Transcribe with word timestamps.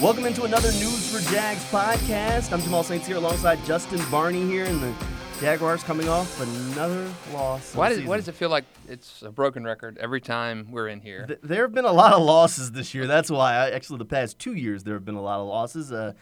Welcome 0.00 0.24
into 0.24 0.44
another 0.44 0.72
News 0.72 1.10
for 1.14 1.30
Jags 1.30 1.62
podcast. 1.66 2.52
I'm 2.54 2.62
Jamal 2.62 2.82
Saints 2.82 3.06
here 3.06 3.16
alongside 3.16 3.62
Justin 3.66 4.00
Barney 4.10 4.46
here, 4.46 4.64
and 4.64 4.80
the 4.82 4.94
Jaguars 5.40 5.82
coming 5.82 6.08
off 6.08 6.40
another 6.40 7.06
loss. 7.34 7.74
Why 7.74 7.94
why 8.00 8.16
does 8.16 8.26
it 8.26 8.34
feel 8.34 8.48
like 8.48 8.64
it's 8.88 9.20
a 9.22 9.30
broken 9.30 9.62
record 9.62 9.98
every 9.98 10.22
time 10.22 10.68
we're 10.70 10.88
in 10.88 11.00
here? 11.00 11.26
Th- 11.26 11.38
There 11.42 11.62
have 11.62 11.74
been 11.74 11.84
a 11.84 11.92
lot 11.92 12.14
of 12.14 12.22
losses 12.22 12.72
this 12.72 12.94
year. 12.94 13.06
That's 13.06 13.30
why. 13.30 13.54
I, 13.54 13.70
actually, 13.70 13.98
the 13.98 14.06
past 14.06 14.38
two 14.38 14.54
years 14.54 14.84
there 14.84 14.94
have 14.94 15.04
been 15.04 15.16
a 15.16 15.22
lot 15.22 15.40
of 15.40 15.46
losses. 15.48 15.92
Uh, 15.92 16.14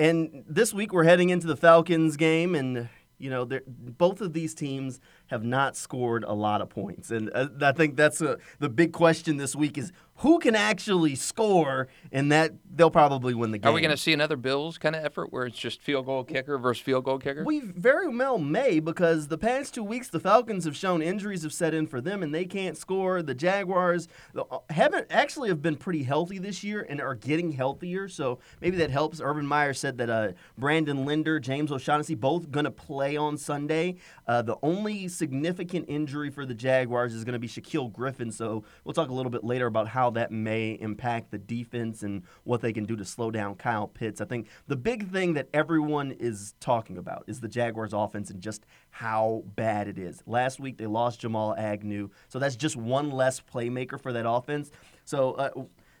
and 0.00 0.42
this 0.48 0.74
week 0.74 0.92
we're 0.92 1.04
heading 1.04 1.30
into 1.30 1.46
the 1.46 1.56
Falcons 1.56 2.16
game, 2.16 2.56
and 2.56 2.88
you 3.18 3.30
know, 3.30 3.48
both 3.68 4.20
of 4.20 4.32
these 4.32 4.52
teams 4.52 4.98
have 5.32 5.42
not 5.42 5.76
scored 5.76 6.24
a 6.24 6.34
lot 6.34 6.60
of 6.60 6.68
points, 6.68 7.10
and 7.10 7.30
uh, 7.34 7.48
I 7.60 7.72
think 7.72 7.96
that's 7.96 8.20
uh 8.20 8.36
the 8.58 8.68
big 8.68 8.92
question 8.92 9.38
this 9.38 9.56
week 9.56 9.78
is 9.78 9.92
who 10.16 10.38
can 10.38 10.54
actually 10.54 11.16
score, 11.16 11.88
and 12.12 12.30
that 12.30 12.52
they'll 12.74 12.90
probably 12.90 13.34
win 13.34 13.50
the 13.50 13.58
game. 13.58 13.68
Are 13.68 13.72
we 13.72 13.80
going 13.80 13.90
to 13.90 13.96
see 13.96 14.12
another 14.12 14.36
Bills 14.36 14.78
kind 14.78 14.94
of 14.94 15.04
effort 15.04 15.32
where 15.32 15.46
it's 15.46 15.58
just 15.58 15.82
field 15.82 16.06
goal 16.06 16.22
kicker 16.22 16.58
versus 16.58 16.82
field 16.82 17.04
goal 17.04 17.18
kicker? 17.18 17.44
We 17.44 17.60
very 17.60 18.08
well 18.08 18.38
may 18.38 18.78
because 18.78 19.26
the 19.28 19.38
past 19.38 19.74
two 19.74 19.82
weeks 19.82 20.08
the 20.08 20.20
Falcons 20.20 20.64
have 20.64 20.76
shown 20.76 21.02
injuries 21.02 21.42
have 21.42 21.52
set 21.52 21.74
in 21.74 21.88
for 21.88 22.00
them 22.00 22.22
and 22.22 22.32
they 22.32 22.44
can't 22.44 22.76
score. 22.76 23.20
The 23.22 23.34
Jaguars 23.34 24.06
uh, 24.38 24.58
haven't 24.70 25.08
actually 25.10 25.48
have 25.48 25.60
been 25.60 25.76
pretty 25.76 26.04
healthy 26.04 26.38
this 26.38 26.62
year 26.62 26.86
and 26.88 27.00
are 27.00 27.16
getting 27.16 27.50
healthier, 27.50 28.06
so 28.06 28.38
maybe 28.60 28.76
that 28.76 28.90
helps. 28.90 29.20
Urban 29.20 29.46
Meyer 29.46 29.74
said 29.74 29.98
that 29.98 30.10
uh, 30.10 30.32
Brandon 30.56 31.04
Linder, 31.04 31.40
James 31.40 31.72
O'Shaughnessy, 31.72 32.14
both 32.14 32.50
going 32.50 32.64
to 32.64 32.70
play 32.70 33.16
on 33.16 33.36
Sunday. 33.36 33.96
Uh, 34.28 34.42
the 34.42 34.56
only 34.62 35.08
significant 35.22 35.84
injury 35.88 36.30
for 36.30 36.44
the 36.44 36.52
Jaguars 36.52 37.14
is 37.14 37.22
going 37.22 37.34
to 37.34 37.38
be 37.38 37.46
Shaquill 37.46 37.92
Griffin, 37.92 38.32
so 38.32 38.64
we'll 38.82 38.92
talk 38.92 39.08
a 39.08 39.12
little 39.12 39.30
bit 39.30 39.44
later 39.44 39.66
about 39.66 39.86
how 39.86 40.10
that 40.10 40.32
may 40.32 40.72
impact 40.80 41.30
the 41.30 41.38
defense 41.38 42.02
and 42.02 42.24
what 42.42 42.60
they 42.60 42.72
can 42.72 42.84
do 42.84 42.96
to 42.96 43.04
slow 43.04 43.30
down 43.30 43.54
Kyle 43.54 43.86
Pitts. 43.86 44.20
I 44.20 44.24
think 44.24 44.48
the 44.66 44.74
big 44.74 45.12
thing 45.12 45.34
that 45.34 45.48
everyone 45.54 46.10
is 46.10 46.54
talking 46.58 46.98
about 46.98 47.22
is 47.28 47.38
the 47.38 47.46
Jaguars' 47.46 47.92
offense 47.92 48.30
and 48.30 48.40
just 48.40 48.66
how 48.90 49.44
bad 49.54 49.86
it 49.86 49.96
is. 49.96 50.24
Last 50.26 50.58
week 50.58 50.76
they 50.76 50.86
lost 50.86 51.20
Jamal 51.20 51.54
Agnew, 51.56 52.10
so 52.28 52.40
that's 52.40 52.56
just 52.56 52.74
one 52.74 53.12
less 53.12 53.40
playmaker 53.40 54.00
for 54.00 54.12
that 54.12 54.28
offense. 54.28 54.72
So. 55.04 55.34
Uh, 55.34 55.50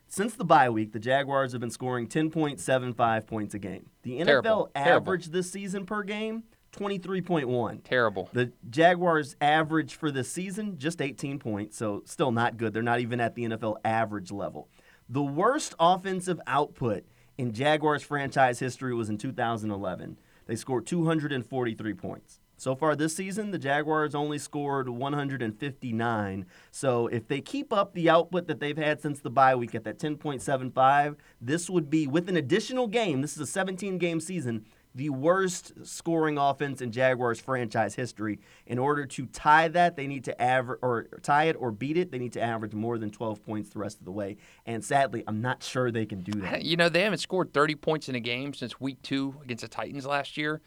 since 0.08 0.34
the 0.34 0.44
bye 0.44 0.68
week, 0.68 0.92
the 0.92 0.98
Jaguars 0.98 1.52
have 1.52 1.62
been 1.62 1.70
scoring 1.70 2.06
10.75 2.06 3.26
points 3.26 3.54
a 3.54 3.58
game. 3.58 3.88
The 4.02 4.18
NFL 4.18 4.26
Terrible. 4.26 4.70
Terrible. 4.74 4.96
average 4.96 5.26
this 5.28 5.50
season 5.50 5.86
per 5.86 6.02
game, 6.02 6.42
23.1. 6.72 7.84
Terrible. 7.84 8.30
The 8.32 8.52
Jaguars' 8.70 9.36
average 9.40 9.94
for 9.94 10.10
this 10.10 10.30
season, 10.30 10.78
just 10.78 11.02
18 11.02 11.38
points, 11.38 11.76
so 11.76 12.02
still 12.06 12.32
not 12.32 12.56
good. 12.56 12.72
They're 12.72 12.82
not 12.82 13.00
even 13.00 13.20
at 13.20 13.34
the 13.34 13.44
NFL 13.44 13.76
average 13.84 14.32
level. 14.32 14.68
The 15.08 15.22
worst 15.22 15.74
offensive 15.78 16.40
output 16.46 17.04
in 17.36 17.52
Jaguars 17.52 18.02
franchise 18.02 18.58
history 18.58 18.94
was 18.94 19.10
in 19.10 19.18
2011. 19.18 20.18
They 20.46 20.56
scored 20.56 20.86
243 20.86 21.94
points. 21.94 22.40
So 22.56 22.76
far 22.76 22.94
this 22.94 23.16
season, 23.16 23.50
the 23.50 23.58
Jaguars 23.58 24.14
only 24.14 24.38
scored 24.38 24.88
159. 24.88 26.46
So 26.70 27.06
if 27.08 27.26
they 27.26 27.40
keep 27.40 27.72
up 27.72 27.92
the 27.92 28.08
output 28.08 28.46
that 28.46 28.60
they've 28.60 28.76
had 28.76 29.00
since 29.00 29.18
the 29.18 29.30
bye 29.30 29.56
week 29.56 29.74
at 29.74 29.82
that 29.82 29.98
10.75, 29.98 31.16
this 31.40 31.68
would 31.68 31.90
be 31.90 32.06
with 32.06 32.28
an 32.28 32.36
additional 32.36 32.86
game. 32.86 33.20
This 33.20 33.34
is 33.34 33.40
a 33.40 33.46
17 33.46 33.98
game 33.98 34.20
season 34.20 34.64
the 34.94 35.10
worst 35.10 35.72
scoring 35.84 36.38
offense 36.38 36.80
in 36.80 36.92
Jaguars 36.92 37.40
franchise 37.40 37.94
history. 37.94 38.40
In 38.66 38.78
order 38.78 39.06
to 39.06 39.26
tie 39.26 39.68
that, 39.68 39.96
they 39.96 40.06
need 40.06 40.24
to 40.24 40.42
average 40.42 40.78
or 40.82 41.06
tie 41.22 41.44
it 41.44 41.56
or 41.58 41.70
beat 41.70 41.96
it. 41.96 42.10
They 42.10 42.18
need 42.18 42.32
to 42.34 42.42
average 42.42 42.74
more 42.74 42.98
than 42.98 43.10
12 43.10 43.44
points 43.44 43.70
the 43.70 43.78
rest 43.78 43.98
of 43.98 44.04
the 44.04 44.12
way. 44.12 44.36
And 44.66 44.84
sadly, 44.84 45.24
I'm 45.26 45.40
not 45.40 45.62
sure 45.62 45.90
they 45.90 46.06
can 46.06 46.20
do 46.20 46.40
that. 46.40 46.62
You 46.62 46.76
know, 46.76 46.88
they 46.88 47.02
haven't 47.02 47.18
scored 47.18 47.52
30 47.52 47.74
points 47.76 48.08
in 48.08 48.14
a 48.14 48.20
game 48.20 48.54
since 48.54 48.80
week 48.80 49.00
two 49.02 49.36
against 49.42 49.62
the 49.62 49.68
Titans 49.68 50.06
last 50.06 50.36
year. 50.36 50.60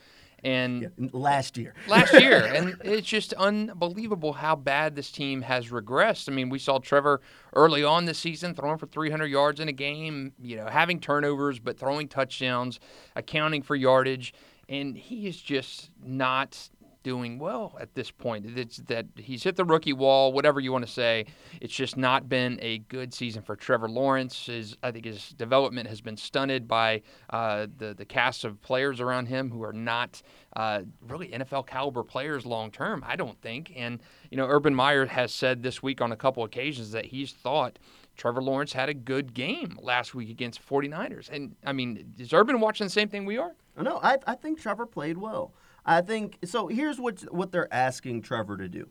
And 0.46 0.92
Last 1.12 1.58
year, 1.58 1.74
last 1.88 2.14
year. 2.14 2.46
And 2.56 2.78
it's 2.84 3.08
just 3.08 3.34
unbelievable 3.34 4.34
how 4.34 4.56
bad 4.56 4.96
this 4.96 5.12
team 5.12 5.42
has 5.42 5.70
regressed. 5.70 6.30
I 6.30 6.34
mean, 6.34 6.50
we 6.50 6.60
saw 6.60 6.78
Trevor 6.78 7.20
early 7.54 7.84
on 7.84 8.06
this 8.06 8.20
season 8.20 8.54
throwing 8.54 8.78
for 8.78 8.86
300 8.86 9.26
yards 9.26 9.60
in 9.60 9.68
a 9.68 9.74
game, 9.74 10.34
you 10.40 10.56
know, 10.56 10.68
having 10.68 11.00
turnovers, 11.00 11.60
but 11.60 11.80
throwing 11.80 12.08
touchdowns, 12.08 12.80
accounting 13.16 13.64
for 13.64 13.76
yardage. 13.76 14.34
And 14.70 14.96
he 14.96 15.28
is 15.28 15.42
just 15.42 15.90
not 16.04 16.70
doing 17.06 17.38
well 17.38 17.78
at 17.80 17.94
this 17.94 18.10
point. 18.10 18.58
It's 18.58 18.78
that 18.88 19.06
he's 19.16 19.44
hit 19.44 19.56
the 19.56 19.64
rookie 19.64 19.94
wall, 19.94 20.34
whatever 20.34 20.60
you 20.60 20.72
want 20.72 20.88
to 20.88 20.92
say. 20.92 21.28
It's 21.62 21.74
just 21.74 21.98
not 21.98 22.28
been 22.28 22.58
a 22.64 22.80
good 22.80 23.14
season 23.14 23.44
for 23.44 23.56
Trevor 23.56 23.88
Lawrence. 23.88 24.48
His, 24.48 24.76
I 24.82 24.90
think 24.90 25.06
his 25.06 25.30
development 25.30 25.88
has 25.88 26.02
been 26.02 26.18
stunted 26.18 26.68
by 26.68 27.04
uh, 27.30 27.68
the 27.78 27.94
the 27.94 28.06
cast 28.06 28.44
of 28.44 28.60
players 28.64 29.00
around 29.00 29.28
him 29.28 29.52
who 29.52 29.64
are 29.64 29.72
not 29.72 30.24
uh, 30.56 30.82
really 31.08 31.28
NFL 31.28 31.68
caliber 31.68 32.04
players 32.04 32.44
long 32.44 32.72
term. 32.72 33.04
I 33.06 33.16
don't 33.16 33.40
think. 33.40 33.72
And 33.76 34.00
you 34.32 34.38
know, 34.38 34.48
Urban 34.48 34.74
Meyer 34.74 35.06
has 35.06 35.32
said 35.32 35.62
this 35.62 35.84
week 35.84 36.02
on 36.02 36.12
a 36.12 36.18
couple 36.18 36.44
occasions 36.44 36.92
that 36.94 37.06
he's 37.06 37.34
thought. 37.34 37.78
Trevor 38.18 38.42
Lawrence 38.42 38.74
had 38.74 38.90
a 38.90 38.96
good 38.96 39.36
game 39.36 39.78
last 39.80 40.16
week 40.16 40.32
against 40.32 40.68
49ers. 40.68 41.30
And 41.30 41.56
I 41.64 41.72
mean, 41.72 42.16
is 42.18 42.34
Urban 42.34 42.60
watching 42.60 42.88
the 42.88 42.92
same 42.92 43.10
thing 43.10 43.26
we 43.26 43.38
are? 43.38 43.52
no, 43.78 44.00
I, 44.02 44.18
I 44.26 44.36
think 44.36 44.60
Trevor 44.60 44.88
played 44.88 45.18
well. 45.18 45.54
I 45.86 46.02
think 46.02 46.40
so. 46.46 46.68
Here's 46.68 47.00
what 47.00 47.22
what 47.34 47.52
they're 47.52 47.74
asking 47.74 48.24
Trevor 48.24 48.58
to 48.58 48.68
do: 48.68 48.90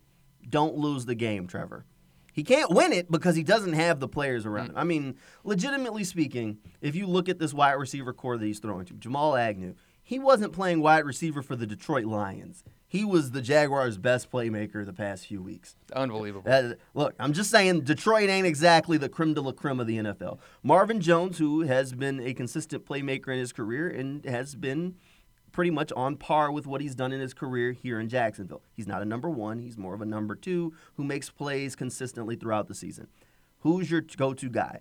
don't 0.49 0.77
lose 0.77 1.07
the 1.07 1.15
game, 1.15 1.47
Trevor. 1.47 1.85
He 2.33 2.43
can't 2.43 2.71
win 2.71 2.93
it 2.93 3.11
because 3.11 3.37
he 3.37 3.45
doesn't 3.45 3.75
have 3.75 4.01
the 4.01 4.09
players 4.09 4.45
around 4.45 4.71
him. 4.71 4.77
I 4.77 4.83
mean, 4.83 5.17
legitimately 5.45 6.03
speaking, 6.03 6.59
if 6.81 6.97
you 6.97 7.07
look 7.07 7.29
at 7.29 7.39
this 7.39 7.55
wide 7.55 7.75
receiver 7.75 8.13
corps 8.13 8.37
that 8.37 8.45
he's 8.45 8.59
throwing 8.59 8.87
to, 8.87 8.95
Jamal 8.95 9.37
Agnew, 9.37 9.75
he 10.03 10.19
wasn't 10.19 10.53
playing 10.53 10.81
wide 10.83 11.05
receiver 11.05 11.43
for 11.43 11.55
the 11.55 11.67
Detroit 11.67 12.05
Lions. 12.05 12.65
He 12.87 13.05
was 13.05 13.31
the 13.31 13.41
Jaguars' 13.41 13.99
best 13.99 14.31
playmaker 14.31 14.85
the 14.85 14.93
past 14.93 15.27
few 15.27 15.43
weeks. 15.43 15.77
Unbelievable. 15.93 16.51
Uh, 16.51 16.75
look, 16.93 17.15
I'm 17.19 17.33
just 17.33 17.51
saying 17.51 17.83
Detroit 17.83 18.29
ain't 18.29 18.47
exactly 18.47 18.99
the 18.99 19.09
creme 19.09 19.35
de 19.35 19.41
la 19.41 19.53
creme 19.53 19.81
of 19.81 19.87
the 19.87 19.99
NFL. 19.99 20.39
Marvin 20.63 21.01
Jones, 21.01 21.39
who 21.39 21.63
has 21.63 21.93
been 21.93 22.21
a 22.21 22.35
consistent 22.35 22.85
playmaker 22.85 23.29
in 23.29 23.39
his 23.39 23.53
career 23.53 23.89
and 23.89 24.25
has 24.27 24.55
been 24.55 24.97
pretty 25.55 25.71
much 25.71 25.93
on 25.93 26.17
par 26.17 26.51
with 26.51 26.67
what 26.67 26.81
he's 26.81 26.97
done 26.97 27.13
in 27.13 27.21
his 27.21 27.33
career 27.33 27.73
here 27.73 28.01
in 28.01 28.09
Jacksonville. 28.09 28.63
He's 28.73 28.89
not 28.89 29.01
a 29.01 29.05
number 29.05 29.31
one, 29.31 29.61
he's 29.61 29.79
more 29.79 29.95
of 29.95 30.03
a 30.03 30.07
number 30.07 30.35
two 30.35 30.75
who 30.97 31.05
makes 31.05 31.31
plays 31.31 31.77
consistently 31.77 32.35
throughout 32.35 32.67
the 32.67 32.75
season. 32.75 33.07
Who's 33.61 33.91
your 33.91 34.03
go 34.03 34.35
to 34.35 34.49
guy? 34.51 34.81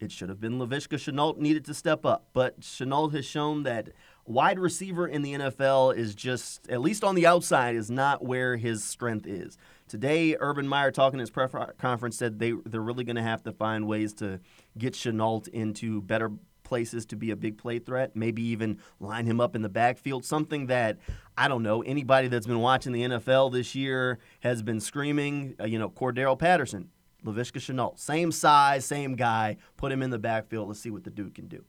It 0.00 0.12
should 0.12 0.28
have 0.28 0.40
been 0.40 0.58
Laviska 0.58 0.96
Shenault 0.98 1.38
needed 1.38 1.64
to 1.64 1.74
step 1.74 2.04
up, 2.04 2.28
but 2.32 2.60
Shenault 2.60 3.14
has 3.14 3.24
shown 3.24 3.62
that 3.64 3.90
wide 4.26 4.58
receiver 4.58 5.06
in 5.06 5.22
the 5.22 5.34
NFL 5.34 5.96
is 5.96 6.14
just, 6.14 6.68
at 6.68 6.80
least 6.80 7.02
on 7.02 7.14
the 7.14 7.26
outside, 7.26 7.74
is 7.74 7.90
not 7.90 8.24
where 8.24 8.56
his 8.56 8.84
strength 8.84 9.26
is. 9.26 9.58
Today, 9.88 10.36
Urban 10.38 10.68
Meyer 10.68 10.90
talking 10.90 11.18
his 11.18 11.30
press 11.30 11.52
conference 11.78 12.16
said 12.16 12.38
they 12.38 12.52
they're 12.66 12.80
really 12.80 13.04
going 13.04 13.16
to 13.16 13.22
have 13.22 13.42
to 13.44 13.52
find 13.52 13.86
ways 13.86 14.12
to 14.14 14.40
get 14.76 14.92
Shenault 14.92 15.48
into 15.48 16.02
better 16.02 16.30
places 16.68 17.06
to 17.06 17.16
be 17.16 17.30
a 17.32 17.36
big 17.36 17.58
play 17.58 17.78
threat. 17.78 18.14
Maybe 18.14 18.42
even 18.42 18.78
line 19.00 19.26
him 19.26 19.40
up 19.40 19.56
in 19.56 19.62
the 19.62 19.68
backfield. 19.68 20.24
Something 20.24 20.66
that 20.66 20.98
I 21.36 21.48
don't 21.48 21.62
know 21.62 21.82
anybody 21.82 22.28
that's 22.28 22.46
been 22.46 22.60
watching 22.60 22.92
the 22.92 23.02
NFL 23.02 23.52
this 23.52 23.74
year 23.74 24.18
has 24.40 24.62
been 24.62 24.78
screaming. 24.78 25.56
Uh, 25.58 25.64
you 25.64 25.78
know, 25.78 25.88
Cordarrelle 25.88 26.38
Patterson. 26.38 26.90
Laviska 27.24 27.58
Shenault, 27.58 27.98
same 27.98 28.30
size, 28.30 28.84
same 28.84 29.16
guy. 29.16 29.56
Put 29.76 29.90
him 29.90 30.02
in 30.02 30.10
the 30.10 30.20
backfield. 30.20 30.68
Let's 30.68 30.78
see 30.78 30.90
what 30.90 31.02
the 31.02 31.10
dude 31.10 31.34
can 31.34 31.48
do. 31.48 31.64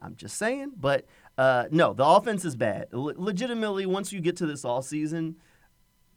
I'm 0.00 0.14
just 0.14 0.36
saying, 0.36 0.72
but 0.76 1.06
uh, 1.38 1.64
no, 1.70 1.92
the 1.92 2.04
offense 2.04 2.44
is 2.44 2.56
bad. 2.56 2.88
Le- 2.92 3.14
legitimately, 3.16 3.86
once 3.86 4.12
you 4.12 4.20
get 4.20 4.36
to 4.36 4.46
this 4.46 4.64
all 4.64 4.82
season, 4.82 5.36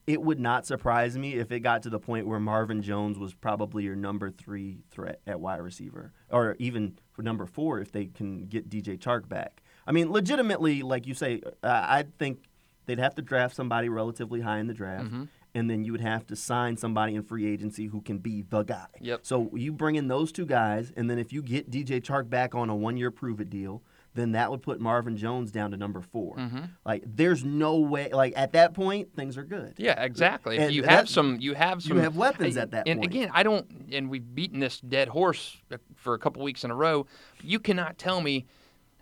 it 0.08 0.22
would 0.22 0.40
not 0.40 0.66
surprise 0.66 1.18
me 1.18 1.34
if 1.36 1.52
it 1.52 1.62
got 1.62 1.82
to 1.84 1.90
the 1.90 2.00
point 2.00 2.28
where 2.28 2.40
Marvin 2.40 2.82
Jones 2.82 3.18
was 3.18 3.34
probably 3.34 3.84
your 3.84 3.96
number 3.96 4.30
three 4.30 4.84
threat 4.92 5.20
at 5.26 5.40
wide 5.40 5.62
receiver, 5.62 6.14
or 6.30 6.56
even 6.60 6.98
for 7.12 7.24
number 7.24 7.46
four 7.46 7.80
if 7.80 7.92
they 7.92 8.06
can 8.06 8.46
get 8.46 8.70
DJ 8.70 9.00
Chark 9.00 9.28
back. 9.28 9.62
I 9.88 9.92
mean, 9.92 10.12
legitimately, 10.12 10.82
like 10.82 11.08
you 11.08 11.14
say, 11.14 11.42
uh, 11.64 11.68
I 11.68 12.06
think 12.20 12.40
they'd 12.86 13.00
have 13.00 13.16
to 13.16 13.22
draft 13.22 13.56
somebody 13.56 13.90
relatively 13.90 14.42
high 14.42 14.60
in 14.60 14.68
the 14.68 14.74
draft. 14.74 15.12
And 15.54 15.70
then 15.70 15.86
you 15.86 15.94
would 15.94 16.02
have 16.02 16.28
to 16.28 16.36
sign 16.36 16.76
somebody 16.76 17.16
in 17.16 17.24
free 17.24 17.48
agency 17.48 17.86
who 17.88 18.02
can 18.02 18.18
be 18.18 18.42
the 18.42 18.64
guy. 18.64 18.88
Yep. 19.00 19.22
So 19.24 19.50
you 19.54 19.72
bring 19.72 19.96
in 19.96 20.10
those 20.10 20.34
two 20.34 20.46
guys, 20.46 20.92
and 20.98 21.10
then 21.10 21.18
if 21.18 21.32
you 21.32 21.42
get 21.42 21.72
DJ 21.72 22.02
Chark 22.02 22.30
back 22.30 22.54
on 22.54 22.70
a 22.70 22.76
one-year 22.76 23.10
prove-it 23.10 23.50
deal, 23.50 23.82
then 24.16 24.32
that 24.32 24.50
would 24.50 24.62
put 24.64 24.80
Marvin 24.80 25.16
Jones 25.18 25.52
down 25.52 25.72
to 25.72 25.78
number 25.78 26.02
4 26.02 26.38
Like, 26.86 27.04
there's 27.06 27.44
no 27.44 27.78
way. 27.80 28.10
Like 28.12 28.34
at 28.36 28.54
that 28.54 28.74
point, 28.74 29.14
things 29.16 29.38
are 29.38 29.44
good. 29.44 29.74
Yeah, 29.78 30.02
exactly. 30.02 30.58
And 30.58 30.74
you 30.74 30.82
that- 30.82 30.90
have 30.92 31.10
some. 31.10 31.38
You 31.40 31.54
have 31.54 31.84
some. 31.84 31.98
have 32.00 32.16
weapons 32.16 32.58
at 32.58 32.72
that 32.72 32.88
and 32.88 33.02
point. 33.02 33.12
again, 33.12 33.30
I 33.34 33.44
don't. 33.44 33.68
And 33.92 34.10
we've 34.10 34.34
beaten 34.34 34.60
this 34.60 34.80
dead 34.80 35.10
horse 35.10 35.58
uh, 35.72 35.78
for 35.96 36.14
a 36.16 36.20
couple 36.20 36.42
weeks 36.44 36.64
in 36.64 36.72
a 36.72 36.76
row. 36.76 37.06
You 37.44 37.60
cannot 37.60 37.98
tell 37.98 38.22
me 38.22 38.46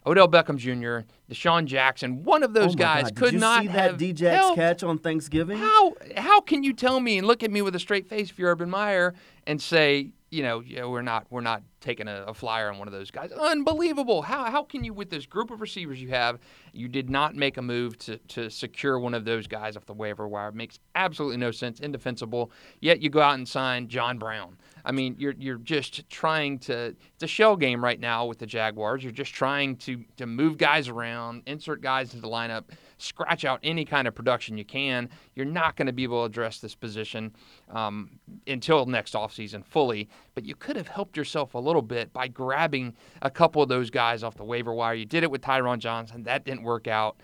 Odell 0.06 0.28
Beckham 0.28 0.58
Jr., 0.58 1.08
DeSean 1.32 1.66
Jackson, 1.66 2.24
one 2.24 2.44
of 2.44 2.52
Oh 2.52 2.54
those 2.60 2.76
my 2.76 2.82
guys 2.84 3.04
God, 3.06 3.16
could 3.16 3.26
did 3.26 3.34
you 3.36 3.40
not 3.40 3.62
see 3.62 3.68
have 3.70 3.98
that 3.98 4.06
DJ's 4.16 4.20
helped. 4.22 4.56
catch 4.58 4.84
on 4.84 4.98
Thanksgiving. 4.98 5.58
How 5.60 5.94
how 6.18 6.42
can 6.42 6.64
you 6.64 6.74
tell 6.74 7.00
me 7.00 7.18
and 7.20 7.26
look 7.28 7.42
at 7.44 7.52
me 7.52 7.62
with 7.62 7.76
a 7.76 7.80
straight 7.80 8.08
face 8.10 8.30
if 8.30 8.38
you're 8.38 8.52
Urban 8.52 8.70
Meyer 8.70 9.14
and 9.48 9.62
say 9.62 10.10
you 10.34 10.42
know, 10.42 10.62
yeah, 10.62 10.86
we're 10.86 11.04
not 11.04 11.28
we're 11.30 11.42
not 11.42 11.62
taking 11.80 12.08
a, 12.08 12.24
a, 12.28 12.34
flyer 12.34 12.72
on 12.72 12.80
one 12.80 12.88
of 12.88 12.92
those 12.92 13.12
guys. 13.12 13.32
Unbelievable! 13.32 14.24
How 14.24 14.46
how 14.50 14.64
can 14.64 14.84
you 14.84 14.92
with 14.92 15.12
this 15.12 15.28
group 15.28 15.52
of 15.52 15.62
receivers 15.62 16.02
you 16.02 16.10
have, 16.10 16.40
you 16.72 16.88
did 16.88 17.08
not 17.08 17.36
make 17.36 17.58
a 17.58 17.62
move 17.62 18.00
to 18.00 18.18
to 18.18 18.50
secure 18.50 18.98
one 18.98 19.14
of 19.14 19.26
those 19.26 19.46
guys 19.46 19.78
off 19.78 19.86
the 19.86 19.94
waiver 19.94 20.28
wire? 20.28 20.50
It 20.50 20.56
makes 20.56 20.80
absolutely 20.96 21.38
no 21.38 21.52
sense, 21.52 21.80
indefensible. 21.80 22.52
Yet 22.82 23.00
you 23.02 23.12
go 23.12 23.22
out 23.22 23.36
and 23.36 23.48
sign 23.48 23.88
John 23.88 24.18
Brown. 24.18 24.58
I 24.86 24.92
mean, 24.92 25.16
you're 25.18 25.36
you're 25.38 25.58
just 25.58 26.10
trying 26.10 26.60
to. 26.60 26.96
It's 27.14 27.24
a 27.24 27.28
shell 27.28 27.56
game 27.56 27.84
right 27.84 28.00
now 28.00 28.26
with 28.26 28.40
the 28.40 28.46
Jaguars. 28.46 29.04
You're 29.04 29.14
just 29.14 29.34
trying 29.34 29.78
to 29.78 30.04
to 30.18 30.26
move 30.26 30.58
guys 30.58 30.90
around, 30.90 31.44
insert 31.46 31.82
guys 31.82 32.14
into 32.14 32.22
the 32.22 32.32
lineup, 32.32 32.66
scratch 32.98 33.46
out 33.46 33.60
any 33.64 33.86
kind 33.86 34.08
of 34.08 34.16
production 34.16 34.58
you 34.58 34.66
can. 34.66 35.10
You're 35.36 35.46
not 35.46 35.76
going 35.76 35.86
to 35.88 35.94
be 35.94 36.04
able 36.04 36.22
to 36.22 36.26
address 36.26 36.60
this 36.60 36.76
position 36.76 37.34
um, 37.72 38.20
until 38.48 38.86
next 38.86 39.14
offseason 39.14 39.66
fully. 39.66 40.10
But 40.36 40.46
you 40.46 40.56
could 40.56 40.76
have 40.76 40.88
helped 40.88 41.16
yourself 41.16 41.54
a 41.54 41.60
little 41.60 41.82
bit 41.82 42.12
by 42.12 42.28
grabbing 42.28 42.94
a 43.22 43.30
couple 43.30 43.62
of 43.62 43.70
those 43.70 43.90
guys 43.90 44.24
off 44.24 44.36
the 44.36 44.44
waiver 44.44 44.74
wire. 44.74 44.96
You 44.96 45.06
did 45.06 45.24
it 45.24 45.32
with 45.32 45.42
Tyron 45.42 45.80
Johnson. 45.80 46.24
That 46.24 46.44
didn't 46.44 46.64
work 46.64 46.88
out. 46.88 47.18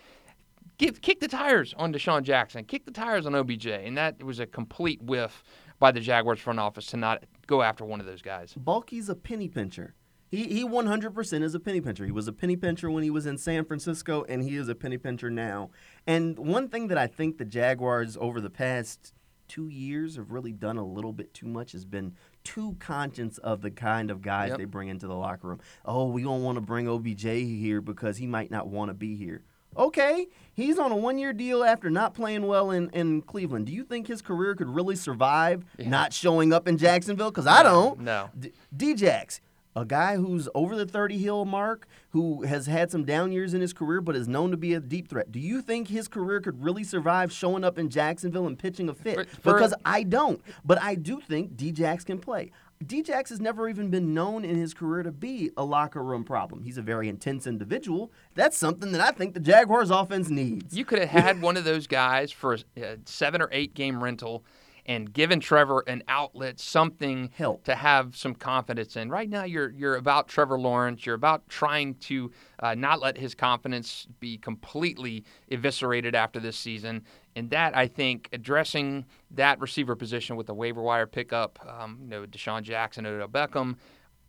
Give, 0.77 1.01
kick 1.01 1.19
the 1.19 1.27
tires 1.27 1.73
on 1.77 1.91
DeSean 1.91 2.23
Jackson. 2.23 2.63
Kick 2.63 2.85
the 2.85 2.91
tires 2.91 3.25
on 3.25 3.35
OBJ. 3.35 3.67
And 3.67 3.97
that 3.97 4.23
was 4.23 4.39
a 4.39 4.45
complete 4.45 5.01
whiff 5.01 5.43
by 5.77 5.91
the 5.91 5.99
Jaguars 5.99 6.39
front 6.39 6.59
office 6.59 6.85
to 6.87 6.97
not 6.97 7.23
go 7.49 7.63
after 7.63 7.83
one 7.83 7.99
of 7.99 8.05
those 8.05 8.21
guys. 8.21 8.53
Baalke's 8.53 9.09
a 9.09 9.15
penny 9.15 9.49
pincher. 9.49 9.95
He, 10.29 10.45
he 10.45 10.63
100% 10.63 11.43
is 11.43 11.55
a 11.55 11.59
penny 11.59 11.81
pincher. 11.81 12.05
He 12.05 12.11
was 12.11 12.27
a 12.27 12.31
penny 12.31 12.55
pincher 12.55 12.91
when 12.91 13.03
he 13.03 13.09
was 13.09 13.25
in 13.25 13.39
San 13.39 13.65
Francisco, 13.65 14.23
and 14.29 14.43
he 14.43 14.55
is 14.55 14.69
a 14.69 14.75
penny 14.75 14.99
pincher 14.99 15.31
now. 15.31 15.71
And 16.05 16.37
one 16.37 16.69
thing 16.69 16.87
that 16.89 16.99
I 16.99 17.07
think 17.07 17.39
the 17.39 17.45
Jaguars 17.45 18.15
over 18.15 18.39
the 18.39 18.51
past 18.51 19.13
two 19.47 19.67
years 19.67 20.17
have 20.17 20.31
really 20.31 20.51
done 20.51 20.77
a 20.77 20.85
little 20.85 21.11
bit 21.11 21.33
too 21.33 21.47
much 21.47 21.71
has 21.71 21.83
been 21.83 22.13
too 22.43 22.75
conscious 22.79 23.39
of 23.39 23.61
the 23.61 23.71
kind 23.71 24.11
of 24.11 24.21
guys 24.21 24.49
yep. 24.49 24.59
they 24.59 24.65
bring 24.65 24.87
into 24.87 25.07
the 25.07 25.15
locker 25.15 25.47
room. 25.47 25.59
Oh, 25.83 26.09
we 26.09 26.21
don't 26.21 26.43
want 26.43 26.57
to 26.57 26.61
bring 26.61 26.87
OBJ 26.87 27.23
here 27.23 27.81
because 27.81 28.17
he 28.17 28.27
might 28.27 28.51
not 28.51 28.67
want 28.67 28.89
to 28.89 28.93
be 28.93 29.15
here. 29.15 29.43
Okay, 29.77 30.27
he's 30.53 30.77
on 30.77 30.91
a 30.91 30.95
one 30.95 31.17
year 31.17 31.33
deal 31.33 31.63
after 31.63 31.89
not 31.89 32.13
playing 32.13 32.47
well 32.47 32.71
in, 32.71 32.89
in 32.89 33.21
Cleveland. 33.21 33.67
Do 33.67 33.71
you 33.71 33.83
think 33.83 34.07
his 34.07 34.21
career 34.21 34.55
could 34.55 34.69
really 34.69 34.95
survive 34.95 35.65
yeah. 35.77 35.89
not 35.89 36.13
showing 36.13 36.51
up 36.51 36.67
in 36.67 36.77
Jacksonville? 36.77 37.31
Because 37.31 37.47
I 37.47 37.63
don't. 37.63 37.99
No. 38.01 38.29
D- 38.37 38.51
Djax, 38.75 39.39
a 39.75 39.85
guy 39.85 40.17
who's 40.17 40.49
over 40.55 40.75
the 40.75 40.85
30 40.85 41.17
hill 41.19 41.45
mark, 41.45 41.87
who 42.09 42.43
has 42.43 42.65
had 42.65 42.91
some 42.91 43.05
down 43.05 43.31
years 43.31 43.53
in 43.53 43.61
his 43.61 43.71
career, 43.71 44.01
but 44.01 44.15
is 44.15 44.27
known 44.27 44.51
to 44.51 44.57
be 44.57 44.73
a 44.73 44.79
deep 44.79 45.07
threat. 45.07 45.31
Do 45.31 45.39
you 45.39 45.61
think 45.61 45.87
his 45.87 46.07
career 46.07 46.41
could 46.41 46.63
really 46.63 46.83
survive 46.83 47.31
showing 47.31 47.63
up 47.63 47.77
in 47.77 47.89
Jacksonville 47.89 48.47
and 48.47 48.57
pitching 48.57 48.89
a 48.89 48.93
fit? 48.93 49.29
For, 49.29 49.41
for, 49.41 49.53
because 49.53 49.73
I 49.85 50.03
don't. 50.03 50.41
But 50.65 50.81
I 50.81 50.95
do 50.95 51.21
think 51.21 51.55
Djax 51.55 52.05
can 52.05 52.19
play. 52.19 52.51
Djax 52.85 53.27
has 53.27 53.41
never 53.41 53.67
even 53.67 53.89
been 53.89 54.13
known 54.13 54.45
in 54.45 54.55
his 54.55 54.73
career 54.73 55.03
to 55.03 55.11
be 55.11 55.51
a 55.57 55.65
locker 55.65 56.01
room 56.01 56.23
problem. 56.23 56.63
He's 56.63 56.77
a 56.77 56.81
very 56.81 57.09
intense 57.09 57.45
individual. 57.45 58.09
That's 58.35 58.57
something 58.57 58.93
that 58.93 59.01
I 59.01 59.11
think 59.11 59.33
the 59.33 59.41
Jaguars 59.41 59.91
offense 59.91 60.29
needs. 60.29 60.77
You 60.77 60.85
could 60.85 60.99
have 60.99 61.09
had 61.09 61.41
one 61.41 61.57
of 61.57 61.65
those 61.65 61.87
guys 61.87 62.31
for 62.31 62.57
a 62.77 62.97
seven 63.03 63.41
or 63.41 63.49
eight 63.51 63.73
game 63.73 64.01
rental 64.01 64.45
and 64.89 65.13
given 65.13 65.39
Trevor 65.39 65.83
an 65.85 66.01
outlet, 66.07 66.59
something 66.59 67.29
Help. 67.35 67.63
to 67.65 67.75
have 67.75 68.17
some 68.17 68.33
confidence 68.33 68.95
in. 68.95 69.11
Right 69.11 69.29
now, 69.29 69.43
you're 69.43 69.69
you're 69.69 69.95
about 69.95 70.27
Trevor 70.27 70.59
Lawrence. 70.59 71.05
You're 71.05 71.13
about 71.13 71.47
trying 71.47 71.93
to 71.95 72.31
uh, 72.57 72.73
not 72.73 72.99
let 72.99 73.15
his 73.15 73.35
confidence 73.35 74.07
be 74.19 74.39
completely 74.39 75.23
eviscerated 75.49 76.15
after 76.15 76.39
this 76.39 76.57
season. 76.57 77.03
And 77.35 77.51
that 77.51 77.77
I 77.77 77.87
think 77.87 78.29
addressing 78.33 79.05
that 79.31 79.59
receiver 79.59 79.95
position 79.95 80.35
with 80.35 80.47
the 80.47 80.55
waiver 80.55 80.81
wire 80.81 81.05
pickup, 81.05 81.59
um, 81.67 81.99
you 82.01 82.09
know, 82.09 82.25
DeSean 82.25 82.63
Jackson, 82.63 83.05
Odell 83.05 83.27
Beckham, 83.27 83.75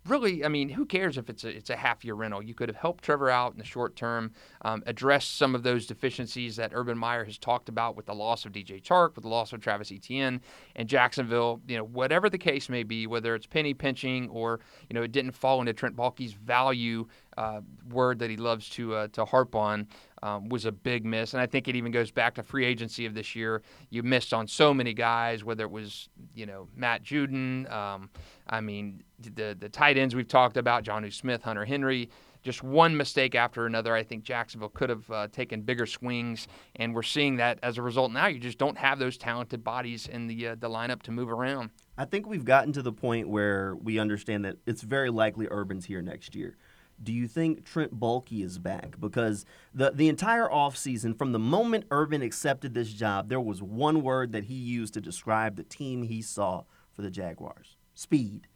really, 0.07 0.45
I 0.45 0.49
mean, 0.49 0.69
who 0.69 0.87
cares 0.87 1.19
if 1.19 1.29
it's 1.29 1.45
a 1.45 1.49
it's 1.49 1.71
a 1.71 1.77
half 1.77 2.05
year 2.05 2.15
rental? 2.15 2.43
You 2.43 2.55
could 2.55 2.69
have 2.69 2.77
helped 2.77 3.05
Trevor 3.05 3.31
out 3.31 3.53
in 3.53 3.59
the 3.59 3.65
short 3.65 3.97
term, 3.97 4.33
um, 4.63 4.83
addressed 4.87 5.37
some 5.37 5.55
of 5.55 5.63
those 5.63 5.87
deficiencies 5.87 6.57
that 6.57 6.73
Urban 6.75 6.97
Meyer 6.99 7.25
has 7.25 7.39
talked 7.39 7.69
about 7.69 7.97
with 7.97 8.07
the 8.07 8.15
loss 8.15 8.45
of 8.45 8.53
DJ 8.53 8.83
Chark, 8.83 9.15
with 9.15 9.23
the 9.23 9.29
loss 9.29 9.53
of 9.53 9.61
Travis 9.61 9.93
Etienne, 9.93 10.41
and 10.77 10.89
Jacksonville. 10.89 11.61
You 11.67 11.79
know, 11.79 11.85
whatever 11.85 12.31
the 12.31 12.39
case 12.39 12.69
may 12.69 12.83
be, 12.83 13.07
whether 13.07 13.35
it's 13.35 13.47
penny 13.47 13.75
pinching 13.75 14.29
or 14.31 14.61
you 14.89 14.95
know 14.95 15.03
it 15.03 15.13
didn't 15.13 15.33
fall 15.33 15.61
into 15.61 15.73
Trent 15.73 15.97
Baalke's 15.97 16.33
value 16.33 17.07
uh, 17.41 17.63
word 17.89 18.19
that 18.19 18.29
he 18.29 18.37
loves 18.37 18.69
to 18.69 18.95
uh, 18.95 19.09
to 19.09 19.25
harp 19.25 19.55
on 19.55 19.89
um, 20.23 20.51
was 20.51 20.67
a 20.67 20.73
big 20.73 21.07
miss, 21.07 21.33
and 21.33 21.41
I 21.41 21.47
think 21.47 21.69
it 21.69 21.75
even 21.75 21.91
goes 21.91 22.11
back 22.11 22.35
to 22.35 22.43
free 22.43 22.67
agency 22.67 23.07
of 23.07 23.15
this 23.15 23.35
year. 23.35 23.63
You 23.89 24.03
missed 24.03 24.35
on 24.35 24.47
so 24.47 24.75
many 24.75 24.93
guys, 24.93 25.43
whether 25.43 25.65
it 25.65 25.71
was 25.71 26.11
you 26.35 26.45
know 26.45 26.69
Matt 26.77 27.03
Judon, 27.03 27.71
Um, 27.73 28.11
I 28.47 28.61
mean 28.61 29.03
the 29.19 29.57
the 29.59 29.71
tight 29.71 29.97
ends 29.97 30.15
we've 30.15 30.29
talked 30.29 30.59
about, 30.59 30.85
Jonnu 30.85 31.13
Smith, 31.13 31.43
Hunter 31.43 31.65
Henry. 31.65 32.11
Just 32.43 32.63
one 32.63 32.97
mistake 32.97 33.35
after 33.35 33.67
another. 33.67 33.95
I 33.95 34.03
think 34.03 34.25
Jacksonville 34.25 34.71
could 34.71 34.89
have 34.89 35.11
uh, 35.11 35.29
taken 35.29 35.61
bigger 35.61 35.85
swings, 35.85 36.49
and 36.77 36.95
we're 36.95 37.03
seeing 37.03 37.37
that 37.37 37.59
as 37.63 37.77
a 37.77 37.83
result. 37.83 38.13
Now 38.13 38.29
you 38.29 38.39
just 38.39 38.57
don't 38.57 38.79
have 38.79 38.99
those 38.99 39.19
talented 39.19 39.63
bodies 39.65 40.09
in 40.09 40.27
the 40.27 40.49
uh, 40.49 40.57
the 40.59 40.69
lineup 40.69 41.03
to 41.03 41.11
move 41.11 41.31
around. 41.31 41.71
I 41.97 42.05
think 42.05 42.27
we've 42.27 42.45
gotten 42.45 42.73
to 42.75 42.83
the 42.83 42.93
point 42.93 43.29
where 43.29 43.77
we 43.77 43.99
understand 43.99 44.45
that 44.45 44.57
it's 44.67 44.83
very 44.83 45.11
likely 45.11 45.49
Urban's 45.51 45.87
here 45.87 46.03
next 46.03 46.35
year 46.35 46.57
do 47.03 47.13
you 47.13 47.27
think 47.27 47.65
Trent 47.65 47.99
Baalke 47.99 48.45
is 48.45 48.59
back? 48.59 49.01
Because 49.01 49.45
the, 49.75 49.91
the 49.91 50.09
entire 50.09 50.49
offseason, 50.49 51.17
from 51.17 51.33
the 51.33 51.39
moment 51.39 51.87
Urban 51.91 52.23
accepted 52.23 52.75
this 52.75 52.93
job, 52.93 53.29
there 53.29 53.41
was 53.41 53.63
one 53.63 54.03
word 54.03 54.33
that 54.33 54.45
he 54.45 54.55
used 54.55 54.95
to 54.95 55.01
describe 55.01 55.57
the 55.57 55.63
team 55.63 56.03
he 56.03 56.21
saw 56.21 56.65
for 56.95 57.03
the 57.03 57.11
Jaguars 57.11 57.77
speed. 57.95 58.47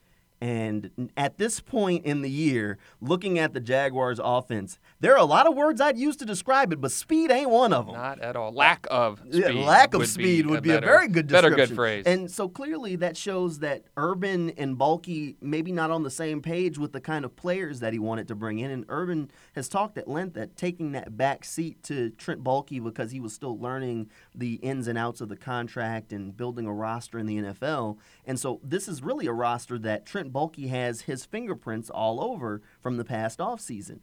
And 0.45 1.11
at 1.17 1.39
this 1.39 1.59
point 1.59 2.05
in 2.05 2.21
the 2.21 2.29
year, 2.29 2.77
looking 3.01 3.39
at 3.39 3.55
the 3.55 3.61
Jaguars' 3.61 4.21
offense, 4.23 4.79
there 5.01 5.15
are 5.15 5.19
a 5.19 5.25
lot 5.25 5.47
of 5.47 5.57
words 5.57 5.81
I'd 5.81 5.97
use 5.97 6.17
to 6.17 6.27
describe 6.27 6.71
it, 6.71 6.83
but 6.83 6.93
speed 6.93 7.31
ain't 7.31 7.49
one 7.49 7.73
of 7.73 7.87
them. 7.87 7.95
Not 7.95 8.21
at 8.21 8.37
all. 8.37 8.53
Lack 8.53 8.87
of 8.91 9.21
speed. 9.21 9.37
Yeah, 9.37 9.65
lack 9.65 9.95
of 9.95 10.07
speed 10.07 10.47
would 10.47 10.63
be, 10.63 10.73
a, 10.73 10.75
better, 10.75 10.87
a 10.87 10.91
very 10.91 11.09
good 11.09 11.29
description. 11.29 11.51
Better 11.57 11.67
good 11.69 11.75
phrase. 11.75 12.05
And 12.05 12.31
so 12.31 12.51
clearly 12.51 12.95
that 12.97 13.17
shows 13.17 13.61
that 13.61 13.85
Urban 13.97 14.51
and 14.59 14.77
Baalke 14.77 15.37
maybe 15.41 15.73
not 15.73 15.91
on 15.91 16.03
the 16.03 16.11
same 16.11 16.43
page 16.43 16.77
with 16.77 16.93
the 16.93 17.01
kind 17.01 17.25
of 17.25 17.35
players 17.37 17.81
that 17.81 17.95
he 17.95 17.99
wanted 17.99 18.29
to 18.29 18.35
bring 18.35 18.59
in. 18.59 18.71
And 18.71 18.85
Urban 18.91 19.31
has 19.55 19.67
talked 19.67 19.97
at 19.97 20.09
length 20.09 20.35
that 20.35 20.59
taking 20.59 20.93
that 20.93 21.17
back 21.17 21.47
seat 21.47 21.83
to 21.85 22.11
Trent 22.11 22.45
Baalke 22.45 22.85
because 22.85 23.13
he 23.13 23.21
was 23.21 23.33
still 23.33 23.59
learning 23.59 24.11
the 24.35 24.57
ins 24.57 24.89
and 24.89 24.99
outs 24.99 25.23
of 25.23 25.31
the 25.31 25.37
contract 25.37 26.13
and 26.13 26.37
building 26.37 26.67
a 26.67 26.73
roster 26.75 27.19
in 27.19 27.25
the 27.25 27.39
NFL. 27.39 27.97
And 28.27 28.39
so 28.39 28.61
this 28.63 28.89
is 28.89 29.03
really 29.03 29.27
a 29.27 29.33
roster 29.33 29.79
that 29.79 30.05
Trent 30.05 30.34
Baalke 30.35 30.69
has 30.69 31.03
his 31.03 31.25
fingerprints 31.25 31.89
all 31.89 32.21
over 32.21 32.61
from 32.83 32.97
the 32.97 33.05
past 33.05 33.39
offseason. 33.39 34.01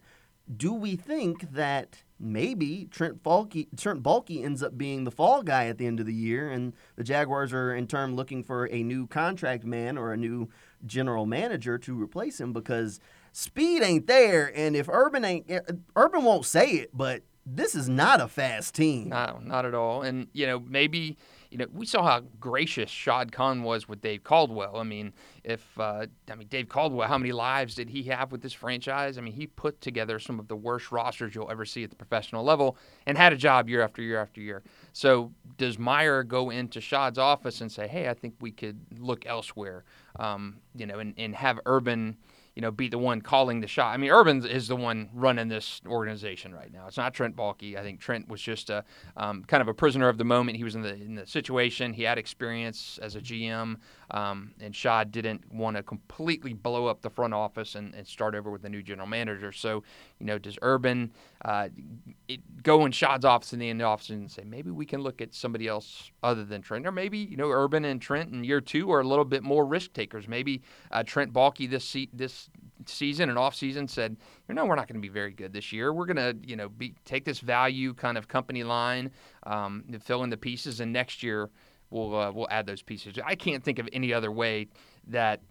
Do 0.58 0.74
we 0.74 0.96
think 0.96 1.52
that 1.52 2.04
maybe 2.20 2.88
Trent, 2.90 3.24
Falke, 3.24 3.68
Trent 3.78 4.02
Baalke 4.02 4.44
ends 4.44 4.64
up 4.64 4.78
being 4.78 5.04
the 5.04 5.12
fall 5.12 5.44
guy 5.44 5.68
at 5.68 5.78
the 5.78 5.86
end 5.86 6.00
of 6.00 6.06
the 6.06 6.14
year, 6.14 6.50
and 6.50 6.74
the 6.96 7.04
Jaguars 7.04 7.54
are 7.54 7.76
in 7.76 7.88
turn 7.88 8.16
looking 8.16 8.44
for 8.44 8.66
a 8.66 8.84
new 8.84 9.08
contract 9.08 9.64
man 9.66 9.98
or 9.98 10.14
a 10.14 10.18
new 10.18 10.50
general 10.86 11.26
manager 11.26 11.78
to 11.78 12.02
replace 12.02 12.40
him 12.40 12.54
because 12.54 13.00
speed 13.32 13.84
ain't 13.84 14.08
there, 14.08 14.52
and 14.56 14.76
if 14.76 14.90
Urban 14.90 15.24
ain't 15.24 15.50
eh, 15.50 15.60
Urban 15.96 16.24
won't 16.24 16.46
say 16.46 16.72
it, 16.72 16.90
but 16.94 17.24
this 17.46 17.76
is 17.76 17.90
not 17.90 18.22
a 18.22 18.28
fast 18.28 18.76
team. 18.76 19.10
No, 19.10 19.40
not 19.44 19.66
at 19.66 19.74
all. 19.74 20.02
And 20.04 20.28
you 20.34 20.46
know 20.46 20.60
maybe 20.60 21.18
you 21.52 21.58
know, 21.58 21.68
we 21.74 21.86
saw 21.86 22.02
how 22.04 22.22
gracious 22.40 22.90
Shad 22.90 23.34
Khan 23.34 23.62
was 23.62 23.88
with 23.88 24.02
Dave 24.02 24.24
Caldwell. 24.24 24.78
I 24.78 24.84
mean, 24.84 25.12
if 25.44 25.78
uh, 25.78 26.06
I 26.32 26.36
mean 26.36 26.48
Dave 26.48 26.70
Caldwell, 26.70 27.10
how 27.10 27.18
many 27.18 27.34
lives 27.34 27.76
did 27.76 27.90
he 27.90 28.04
have 28.04 28.32
with 28.32 28.42
this 28.42 28.54
franchise? 28.54 29.18
I 29.18 29.22
mean, 29.22 29.34
he 29.34 29.48
put 29.48 29.82
together 29.82 30.18
some 30.18 30.40
of 30.40 30.48
the 30.48 30.56
worst 30.56 30.94
rosters 30.94 31.36
you'll 31.36 31.52
ever 31.52 31.66
see 31.66 31.84
at 31.84 31.90
the 31.90 31.98
professional 31.98 32.46
level, 32.46 32.78
and 33.06 33.18
had 33.18 33.34
a 33.34 33.38
job 33.38 33.68
year 33.68 33.82
after 33.82 34.02
year 34.02 34.20
after 34.20 34.40
year. 34.40 34.64
So 34.94 35.34
does 35.58 35.78
Meyer 35.78 36.24
go 36.24 36.52
into 36.52 36.80
Shad's 36.80 37.18
office 37.18 37.60
and 37.60 37.70
say, 37.70 37.86
"Hey, 37.86 38.08
I 38.08 38.14
think 38.14 38.36
we 38.40 38.52
could 38.52 38.80
look 38.98 39.26
elsewhere," 39.26 39.84
um, 40.18 40.58
you 40.74 40.86
know, 40.86 41.00
and, 41.00 41.14
and 41.18 41.36
have 41.36 41.60
Urban 41.66 42.16
you 42.56 42.62
know, 42.62 42.72
be 42.72 42.90
the 42.90 42.98
one 42.98 43.22
calling 43.22 43.62
the 43.62 43.68
shot. 43.68 43.94
I 43.94 43.98
mean, 43.98 44.12
Urban 44.12 44.46
is 44.46 44.68
the 44.68 44.76
one 44.76 45.10
running 45.14 45.48
this 45.48 45.82
organization 45.88 46.54
right 46.54 46.72
now. 46.72 46.86
It's 46.88 46.98
not 46.98 47.14
Trent 47.14 47.36
Baalke. 47.36 47.78
I 47.78 47.82
think 47.82 48.02
Trent 48.02 48.28
was 48.28 48.42
just 48.42 48.70
a 48.70 48.84
um, 49.16 49.44
kind 49.46 49.62
of 49.62 49.70
a 49.70 49.74
prisoner 49.74 50.10
of 50.10 50.18
the 50.18 50.26
moment. 50.26 50.58
He 50.58 50.64
was 50.64 50.76
in 50.76 50.82
the 50.82 50.94
in 50.94 51.16
the 51.16 51.26
situation. 51.26 51.94
He 51.94 52.04
had 52.04 52.18
experience 52.18 53.00
as 53.02 53.16
a 53.16 53.22
GM, 53.22 53.78
um, 54.12 54.52
and 54.60 54.76
Shad 54.76 55.12
didn't 55.12 55.54
want 55.54 55.78
to 55.78 55.84
completely 55.84 56.54
blow 56.54 56.88
up 56.88 57.02
the 57.02 57.10
front 57.10 57.34
office 57.34 57.76
and, 57.76 57.96
and, 57.96 58.06
start 58.06 58.36
over 58.36 58.52
with 58.52 58.66
a 58.66 58.70
new 58.70 58.84
general 58.84 59.08
manager. 59.08 59.54
So, 59.54 59.84
you 60.20 60.26
know, 60.26 60.38
does 60.38 60.58
Urban 60.62 61.14
uh, 61.46 61.70
it, 62.28 62.42
go 62.64 62.86
in 62.86 62.92
Shad's 62.92 63.24
office 63.24 63.54
in 63.54 63.60
the 63.60 63.70
end 63.70 63.82
office 63.82 64.10
and 64.10 64.30
say 64.30 64.44
maybe 64.44 64.70
we 64.70 64.86
can 64.86 65.02
look 65.02 65.22
at 65.22 65.34
somebody 65.34 65.68
else 65.68 66.12
other 66.22 66.44
than 66.44 66.62
Trent, 66.62 66.86
or 66.86 66.92
maybe 66.92 67.20
you 67.20 67.38
know 67.38 67.50
Urban 67.50 67.86
and 67.86 68.02
Trent 68.02 68.34
in 68.34 68.44
year 68.44 68.60
two 68.60 68.92
are 68.92 69.00
a 69.00 69.08
little 69.08 69.24
bit 69.24 69.44
more 69.44 69.66
risk 69.66 69.94
takers. 69.94 70.28
Maybe 70.28 70.62
uh, 70.92 71.04
Trent 71.04 71.32
Baalke 71.32 71.70
this 71.70 71.96
this 72.12 72.41
season 72.86 73.30
and 73.30 73.38
off 73.38 73.56
season 73.56 73.88
said, 73.88 74.18
you 74.48 74.56
know, 74.56 74.66
we're 74.66 74.76
not 74.76 74.88
going 74.88 75.00
to 75.00 75.02
be 75.02 75.14
very 75.14 75.32
good 75.32 75.54
this 75.54 75.72
year. 75.72 75.94
We're 75.94 76.06
going 76.06 76.18
to, 76.18 76.36
you 76.48 76.56
know, 76.56 76.70
be, 76.70 76.96
take 77.06 77.26
this 77.26 77.40
value 77.40 77.94
kind 77.94 78.18
of 78.18 78.28
company 78.28 78.64
line, 78.64 79.12
um, 79.44 79.84
fill 80.02 80.24
in 80.24 80.30
the 80.30 80.38
pieces, 80.38 80.80
and 80.80 80.92
next 80.92 81.24
year 81.24 81.50
we'll 81.90 82.16
uh, 82.16 82.32
we'll 82.32 82.50
add 82.50 82.66
those 82.66 82.82
pieces. 82.82 83.16
I 83.24 83.36
can't 83.36 83.64
think 83.64 83.80
of 83.80 83.88
any 83.94 84.14
other 84.14 84.32
way 84.32 84.68
that 85.08 85.42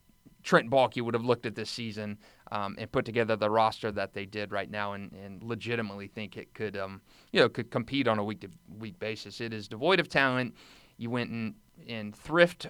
Trent 0.42 0.70
Baalke 0.70 1.02
would 1.02 1.14
have 1.14 1.24
looked 1.24 1.46
at 1.46 1.54
this 1.54 1.70
season 1.70 2.18
um, 2.50 2.74
and 2.78 2.90
put 2.90 3.04
together 3.04 3.36
the 3.36 3.50
roster 3.50 3.92
that 3.92 4.14
they 4.14 4.24
did 4.24 4.52
right 4.52 4.70
now, 4.70 4.94
and, 4.94 5.12
and 5.12 5.42
legitimately 5.42 6.08
think 6.08 6.36
it 6.36 6.54
could, 6.54 6.76
um, 6.76 7.00
you 7.32 7.40
know, 7.40 7.48
could 7.48 7.70
compete 7.70 8.08
on 8.08 8.18
a 8.18 8.24
week 8.24 8.40
to 8.40 8.48
week 8.78 8.98
basis. 8.98 9.40
It 9.40 9.52
is 9.52 9.68
devoid 9.68 10.00
of 10.00 10.08
talent. 10.08 10.54
You 10.96 11.10
went 11.10 11.30
and, 11.30 11.54
and 11.88 12.14
thrift 12.14 12.68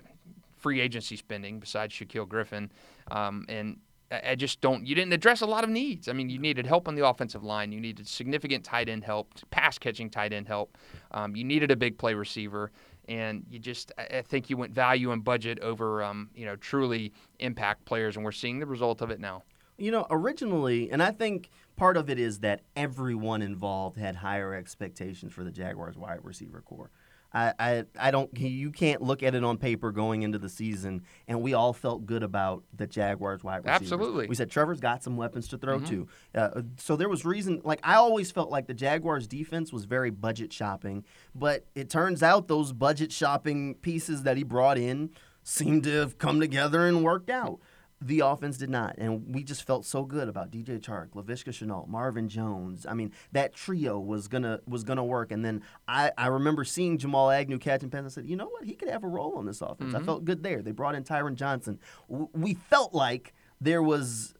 free 0.57 0.81
agency 0.81 1.17
spending 1.17 1.59
besides 1.59 1.95
Shaquill 1.95 2.29
Griffin, 2.29 2.71
um, 3.11 3.47
and 3.49 3.79
I 4.11 4.35
just 4.35 4.61
don't. 4.61 4.85
You 4.87 4.95
didn't 4.95 5.13
address 5.13 5.41
a 5.41 5.47
lot 5.47 5.63
of 5.63 5.71
needs. 5.71 6.09
I 6.09 6.13
mean, 6.13 6.29
you 6.31 6.39
needed 6.39 6.67
help 6.67 6.89
on 6.89 6.97
the 6.97 7.07
offensive 7.07 7.45
line. 7.45 7.71
You 7.71 7.81
needed 7.81 8.09
significant 8.09 8.65
tight 8.65 8.89
end 8.89 9.05
help, 9.05 9.33
pass 9.51 9.79
catching 9.79 10.11
tight 10.11 10.33
end 10.33 10.49
help. 10.49 10.77
Um, 11.13 11.37
you 11.37 11.45
needed 11.45 11.71
a 11.71 11.77
big 11.77 11.97
play 11.97 12.15
receiver, 12.15 12.73
and 13.09 13.45
you 13.49 13.61
just. 13.61 13.93
I 13.97 14.23
think 14.23 14.51
you 14.51 14.57
went 14.57 14.73
value 14.73 15.13
and 15.13 15.23
budget 15.23 15.61
over, 15.61 16.03
um, 16.03 16.31
you 16.35 16.45
know, 16.45 16.57
truly 16.57 17.13
impact 17.39 17.85
players, 17.85 18.17
and 18.17 18.25
we're 18.25 18.33
seeing 18.33 18.59
the 18.59 18.67
result 18.67 19.01
of 19.01 19.11
it 19.11 19.21
now. 19.21 19.45
You 19.79 19.93
know, 19.93 20.07
originally, 20.11 20.91
and 20.91 21.03
I 21.03 21.13
think 21.13 21.49
part 21.77 21.97
of 21.97 22.11
it 22.11 22.19
is 22.19 22.41
that 22.41 22.63
everyone 22.77 23.43
involved 23.43 23.97
had 23.97 24.17
higher 24.17 24.55
expectations 24.55 25.33
for 25.33 25.45
the 25.45 25.51
Jaguars 25.51 25.97
wide 25.97 26.19
receiver 26.23 26.61
corps. 26.63 26.91
I, 27.33 27.53
I, 27.59 27.85
I 27.99 28.11
don't. 28.11 28.29
You 28.37 28.73
can't 28.73 29.03
look 29.03 29.23
at 29.23 29.35
it 29.35 29.45
on 29.45 29.57
paper 29.57 29.93
going 29.93 30.23
into 30.23 30.39
the 30.39 30.49
season, 30.49 31.03
and 31.29 31.43
we 31.43 31.55
all 31.55 31.73
felt 31.73 32.05
good 32.05 32.23
about 32.25 32.65
the 32.77 32.87
Jaguars 32.87 33.45
wide 33.45 33.65
receivers. 33.65 33.83
Absolutely. 33.93 34.27
We 34.27 34.35
said 34.35 34.51
Trevor's 34.51 34.81
got 34.81 35.03
some 35.05 35.17
weapons 35.17 35.47
to 35.49 35.59
throw 35.59 35.79
Mm-hmm. 35.79 36.03
to. 36.35 36.41
Uh, 36.41 36.63
so 36.77 36.97
there 36.97 37.09
was 37.09 37.25
reason. 37.25 37.61
Like 37.65 37.81
I 37.85 37.95
always 37.95 38.31
felt 38.33 38.51
like 38.51 38.67
the 38.67 38.75
Jaguars 38.75 39.29
defense 39.29 39.73
was 39.73 39.85
very 39.85 40.11
budget 40.11 40.53
shopping, 40.53 41.05
but 41.35 41.67
it 41.77 41.89
turns 41.89 42.23
out 42.23 42.49
those 42.49 42.73
budget 42.73 43.13
shopping 43.13 43.75
pieces 43.77 44.25
that 44.25 44.37
he 44.37 44.43
brought 44.43 44.79
in 44.79 45.11
seemed 45.43 45.85
to 45.85 45.91
have 46.01 46.19
come 46.19 46.41
together 46.41 46.87
and 46.87 47.03
worked 47.05 47.31
out. 47.31 47.61
The 48.03 48.21
offense 48.21 48.57
did 48.57 48.71
not, 48.71 48.95
and 48.97 49.35
we 49.35 49.45
just 49.45 49.67
felt 49.67 49.85
so 49.85 50.05
good 50.05 50.29
about 50.29 50.51
DJ 50.51 50.81
Chark, 50.81 51.11
Laviska 51.11 51.51
Shenault, 51.51 51.87
Marvin 51.87 52.31
Jones. 52.31 52.87
I 52.87 52.95
mean, 52.95 53.13
that 53.33 53.55
trio 53.55 53.99
was 53.99 54.27
gonna 54.27 54.61
was 54.67 54.85
gonna 54.85 55.05
work. 55.05 55.31
And 55.31 55.45
then 55.45 55.63
I, 55.87 56.11
I 56.17 56.29
remember 56.29 56.65
seeing 56.65 56.97
Jamal 56.97 57.31
Agnew 57.31 57.59
catching 57.59 57.91
passes. 57.91 58.15
I 58.17 58.23
said, 58.23 58.27
you 58.27 58.37
know 58.37 58.49
what, 58.49 58.65
he 58.65 58.75
could 58.75 58.89
have 58.89 59.05
a 59.05 59.09
role 59.09 59.37
on 59.37 59.45
this 59.45 59.61
offense. 59.61 59.95
I 59.95 59.99
mm-hmm. 59.99 60.07
felt 60.07 60.25
good 60.25 60.43
there. 60.43 60.63
They 60.63 60.73
brought 60.73 60.95
in 60.95 61.05
Tyron 61.05 61.35
Johnson. 61.35 61.79
W- 62.09 62.31
we 62.33 62.55
felt 62.55 62.95
like 62.95 63.35
there 63.61 63.83
was 63.83 64.35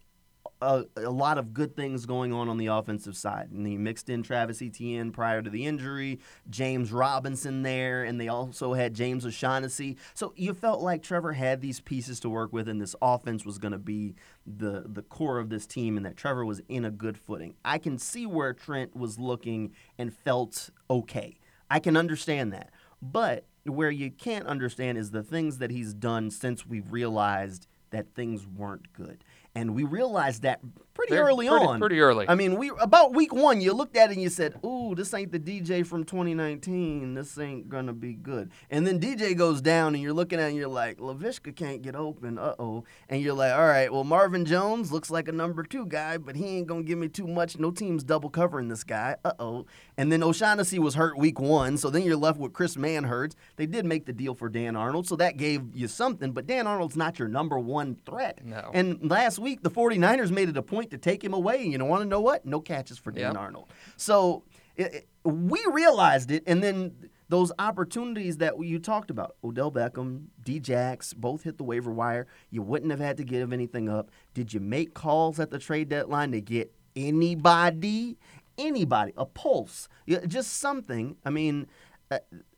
a, 0.61 0.85
a 0.97 1.11
lot 1.11 1.39
of 1.39 1.55
good 1.55 1.75
things 1.75 2.07
going 2.07 2.33
on 2.33 2.49
on 2.49 2.59
the 2.59 2.67
offensive 2.67 3.17
side. 3.17 3.51
And 3.51 3.67
he 3.67 3.77
mixed 3.77 4.09
in 4.09 4.23
Travis 4.23 4.61
Etienne 4.63 5.13
prior 5.13 5.43
to 5.43 5.51
the 5.51 5.67
injury, 5.67 6.21
James 6.49 6.93
Robinson 6.93 7.63
there, 7.63 8.05
and 8.05 8.21
they 8.21 8.29
also 8.29 8.75
had 8.75 8.95
James 8.95 9.25
O'Shaughnessy. 9.25 9.97
So 10.15 10.33
you 10.37 10.55
felt 10.55 10.81
like 10.81 11.03
Trevor 11.03 11.33
had 11.33 11.61
these 11.61 11.81
pieces 11.81 12.21
to 12.21 12.29
work 12.29 12.53
with, 12.53 12.69
and 12.69 12.81
this 12.81 12.95
offense 13.01 13.45
was 13.45 13.59
going 13.59 13.73
to 13.73 13.79
be 13.79 14.15
the 14.47 14.85
the 14.87 15.03
core 15.03 15.39
of 15.39 15.49
this 15.49 15.67
team, 15.67 15.97
and 15.97 16.05
that 16.05 16.17
Trevor 16.17 16.45
was 16.45 16.61
in 16.69 16.85
a 16.85 16.91
good 16.91 17.19
footing. 17.19 17.55
I 17.65 17.79
can 17.79 17.99
see 17.99 18.27
where 18.27 18.53
Trent 18.53 18.97
was 18.97 19.19
looking 19.19 19.73
and 19.99 20.13
felt 20.13 20.71
okay. 20.89 21.39
I 21.71 21.79
can 21.79 21.97
understand 21.97 22.53
that, 22.53 22.71
but 23.01 23.45
where 23.65 23.91
you 23.91 24.11
can't 24.11 24.47
understand 24.47 24.99
is 24.99 25.11
the 25.11 25.23
things 25.23 25.59
that 25.59 25.71
he's 25.71 25.95
done 25.95 26.31
since 26.31 26.67
we've 26.67 26.91
realized 26.91 27.67
that 27.91 28.15
things 28.15 28.47
weren't 28.47 28.93
good. 28.93 29.25
And 29.55 29.75
we 29.75 29.85
realized 29.85 30.43
that 30.43 30.61
pretty 31.01 31.15
Very- 31.15 31.29
early 31.29 31.49
pretty- 31.49 31.67
on. 31.67 31.81
pretty 31.81 32.01
early. 32.01 32.27
I 32.29 32.35
mean, 32.35 32.57
we 32.59 32.71
about 32.81 33.15
week 33.15 33.33
one, 33.33 33.61
you 33.61 33.73
looked 33.73 33.97
at 33.97 34.11
it 34.11 34.15
and 34.15 34.23
you 34.23 34.29
said, 34.29 34.55
"Ooh, 34.65 34.95
this 34.95 35.13
ain't 35.15 35.33
the 35.33 35.39
DJ 35.39 35.83
from 35.83 36.05
2019. 36.05 37.15
This 37.15 37.39
ain't 37.39 37.69
gonna 37.69 37.93
be 37.93 38.15
good." 38.15 38.51
And 38.71 38.87
then 38.87 38.99
DJ 38.99 39.35
goes 39.35 39.61
down, 39.61 39.95
and 39.95 40.03
you're 40.03 40.13
looking 40.13 40.39
at 40.39 40.45
it 40.47 40.49
and 40.49 40.57
you're 40.57 40.69
like, 40.69 40.99
"Laviska 40.99 41.55
can't 41.55 41.83
get 41.83 41.95
open. 41.97 42.39
Uh 42.39 42.55
oh." 42.59 42.85
And 43.09 43.23
you're 43.23 43.35
like, 43.35 43.53
"All 43.53 43.67
right, 43.67 43.93
well, 43.93 44.05
Marvin 44.05 44.45
Jones 44.45 44.93
looks 44.93 45.11
like 45.11 45.29
a 45.29 45.33
number 45.33 45.63
two 45.63 45.87
guy, 45.87 46.19
but 46.19 46.37
he 46.37 46.59
ain't 46.59 46.67
gonna 46.67 46.83
give 46.83 46.99
me 46.99 47.09
too 47.09 47.27
much. 47.27 47.59
No 47.59 47.71
team's 47.71 48.03
double 48.05 48.31
covering 48.31 48.69
this 48.69 48.85
guy. 48.85 49.17
Uh 49.25 49.33
oh." 49.39 49.67
And 49.97 50.11
then 50.11 50.23
O'Shaughnessy 50.23 50.79
was 50.79 50.95
hurt 50.95 51.19
week 51.19 51.39
one, 51.41 51.77
so 51.77 51.91
then 51.91 52.03
you're 52.03 52.17
left 52.17 52.39
with 52.39 52.53
Chris 52.53 52.77
Manhertz. 52.77 53.35
They 53.57 53.67
did 53.67 53.85
make 53.85 54.07
the 54.07 54.13
deal 54.13 54.35
for 54.35 54.49
Dan 54.49 54.77
Arnold, 54.77 55.07
so 55.07 55.17
that 55.17 55.37
gave 55.37 55.75
you 55.75 55.89
something. 55.89 56.33
But 56.33 56.47
Dan 56.47 56.67
Arnold's 56.67 56.97
not 56.97 57.19
your 57.19 57.29
number 57.29 57.59
one 57.59 57.97
threat. 58.07 58.41
No. 58.45 58.71
And 58.73 59.11
last 59.11 59.39
week, 59.39 59.63
the 59.63 59.71
49ers 59.71 60.31
made 60.31 60.49
it 60.49 60.57
a 60.57 60.63
point 60.63 60.90
to 60.91 60.99
take 60.99 61.23
him 61.25 61.33
away. 61.33 61.63
And 61.63 61.73
you 61.73 61.79
don't 61.79 61.89
want 61.89 62.03
to 62.03 62.09
know 62.09 62.21
what? 62.21 62.45
No 62.45 62.61
catches 62.61 62.99
for 62.99 63.11
Dan 63.11 63.33
Yep. 63.35 63.37
Arnold. 63.37 63.73
So 63.97 64.45
it, 64.77 64.95
it- 64.95 65.07
we 65.23 65.63
realized 65.71 66.31
it. 66.31 66.43
And 66.47 66.63
then 66.63 67.11
those 67.29 67.53
opportunities 67.59 68.39
that 68.39 68.59
you 68.65 68.79
talked 68.79 69.11
about 69.11 69.37
Odell 69.45 69.71
Beckham, 69.71 70.29
Djax, 70.43 71.15
both 71.15 71.43
hit 71.43 71.59
the 71.59 71.63
waiver 71.65 71.91
wire. 71.91 72.27
You 72.51 72.63
wouldn't 72.63 72.91
have 72.91 73.01
had 73.01 73.19
to 73.19 73.25
give 73.25 73.53
anything 73.53 73.89
up. 73.89 74.11
Did 74.33 74.55
you 74.55 74.61
make 74.61 74.95
calls 74.95 75.39
at 75.39 75.51
the 75.51 75.59
trade 75.59 75.91
deadline 75.91 76.33
to 76.33 76.41
get 76.41 76.73
anybody? 76.97 78.17
Anybody, 78.59 79.13
a 79.17 79.25
pulse, 79.27 79.89
just 80.27 80.55
something. 80.59 81.17
I 81.25 81.31
mean, 81.31 81.67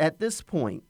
at 0.01 0.19
this 0.19 0.41
point, 0.43 0.83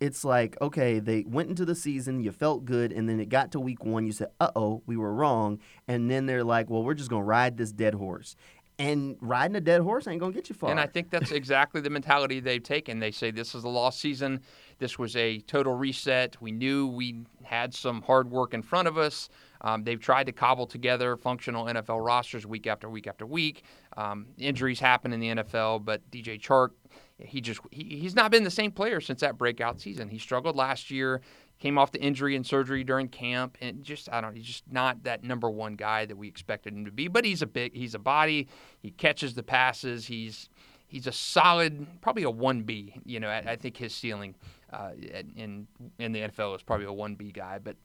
it's 0.00 0.24
like 0.24 0.56
okay 0.60 0.98
they 0.98 1.24
went 1.26 1.48
into 1.48 1.64
the 1.64 1.74
season 1.74 2.20
you 2.20 2.30
felt 2.30 2.64
good 2.64 2.92
and 2.92 3.08
then 3.08 3.18
it 3.18 3.28
got 3.28 3.50
to 3.50 3.58
week 3.58 3.84
one 3.84 4.06
you 4.06 4.12
said 4.12 4.28
uh-oh 4.40 4.82
we 4.86 4.96
were 4.96 5.12
wrong 5.12 5.58
and 5.88 6.10
then 6.10 6.26
they're 6.26 6.44
like 6.44 6.70
well 6.70 6.82
we're 6.82 6.94
just 6.94 7.10
going 7.10 7.22
to 7.22 7.26
ride 7.26 7.56
this 7.56 7.72
dead 7.72 7.94
horse 7.94 8.36
and 8.78 9.16
riding 9.20 9.56
a 9.56 9.60
dead 9.60 9.80
horse 9.80 10.06
ain't 10.06 10.20
going 10.20 10.32
to 10.32 10.38
get 10.38 10.48
you 10.48 10.54
far 10.54 10.70
And 10.70 10.78
I 10.78 10.86
think 10.86 11.10
that's 11.10 11.32
exactly 11.32 11.80
the 11.80 11.90
mentality 11.90 12.38
they've 12.38 12.62
taken. 12.62 13.00
They 13.00 13.10
say 13.10 13.30
this 13.32 13.54
is 13.54 13.64
a 13.64 13.68
lost 13.68 14.00
season. 14.00 14.40
This 14.78 14.98
was 14.98 15.16
a 15.16 15.40
total 15.40 15.74
reset. 15.74 16.40
We 16.40 16.52
knew 16.52 16.86
we 16.86 17.24
had 17.42 17.74
some 17.74 18.02
hard 18.02 18.30
work 18.30 18.54
in 18.54 18.62
front 18.62 18.86
of 18.86 18.96
us. 18.96 19.28
Um, 19.62 19.82
they've 19.82 19.98
tried 19.98 20.26
to 20.26 20.32
cobble 20.32 20.68
together 20.68 21.16
functional 21.16 21.66
NFL 21.66 22.04
rosters 22.04 22.46
week 22.46 22.68
after 22.68 22.88
week 22.88 23.08
after 23.08 23.26
week. 23.26 23.64
Um, 23.96 24.26
injuries 24.38 24.78
happen 24.78 25.12
in 25.12 25.18
the 25.18 25.28
NFL, 25.28 25.84
but 25.84 26.08
DJ 26.12 26.40
Chark, 26.40 26.70
he 27.18 27.40
just 27.40 27.60
he, 27.70 27.84
he's 27.84 28.14
not 28.14 28.30
been 28.30 28.44
the 28.44 28.50
same 28.50 28.70
player 28.70 29.00
since 29.00 29.20
that 29.20 29.38
breakout 29.38 29.80
season. 29.80 30.08
He 30.08 30.18
struggled 30.18 30.56
last 30.56 30.90
year, 30.90 31.20
came 31.58 31.78
off 31.78 31.90
the 31.90 32.00
injury 32.00 32.36
and 32.36 32.46
surgery 32.46 32.84
during 32.84 33.08
camp, 33.08 33.58
and 33.60 33.82
just 33.82 34.08
I 34.12 34.20
don't 34.20 34.36
he's 34.36 34.46
just 34.46 34.64
not 34.70 35.02
that 35.04 35.24
number 35.24 35.50
one 35.50 35.74
guy 35.74 36.06
that 36.06 36.16
we 36.16 36.28
expected 36.28 36.74
him 36.74 36.84
to 36.84 36.92
be. 36.92 37.08
But 37.08 37.24
he's 37.24 37.42
a 37.42 37.46
big, 37.46 37.74
he's 37.74 37.94
a 37.94 37.98
body. 37.98 38.48
He 38.80 38.90
catches 38.90 39.34
the 39.34 39.42
passes. 39.42 40.06
He's 40.06 40.48
he's 40.86 41.06
a 41.06 41.12
solid, 41.12 41.86
probably 42.00 42.22
a 42.22 42.30
one 42.30 42.62
B. 42.62 42.94
You 43.04 43.20
know, 43.20 43.28
I, 43.28 43.38
I 43.38 43.56
think 43.56 43.76
his 43.76 43.94
ceiling 43.94 44.34
uh, 44.72 44.92
in 45.36 45.66
in 45.98 46.12
the 46.12 46.20
NFL 46.20 46.56
is 46.56 46.62
probably 46.62 46.86
a 46.86 46.92
one 46.92 47.16
B 47.16 47.32
guy. 47.32 47.58
But 47.58 47.76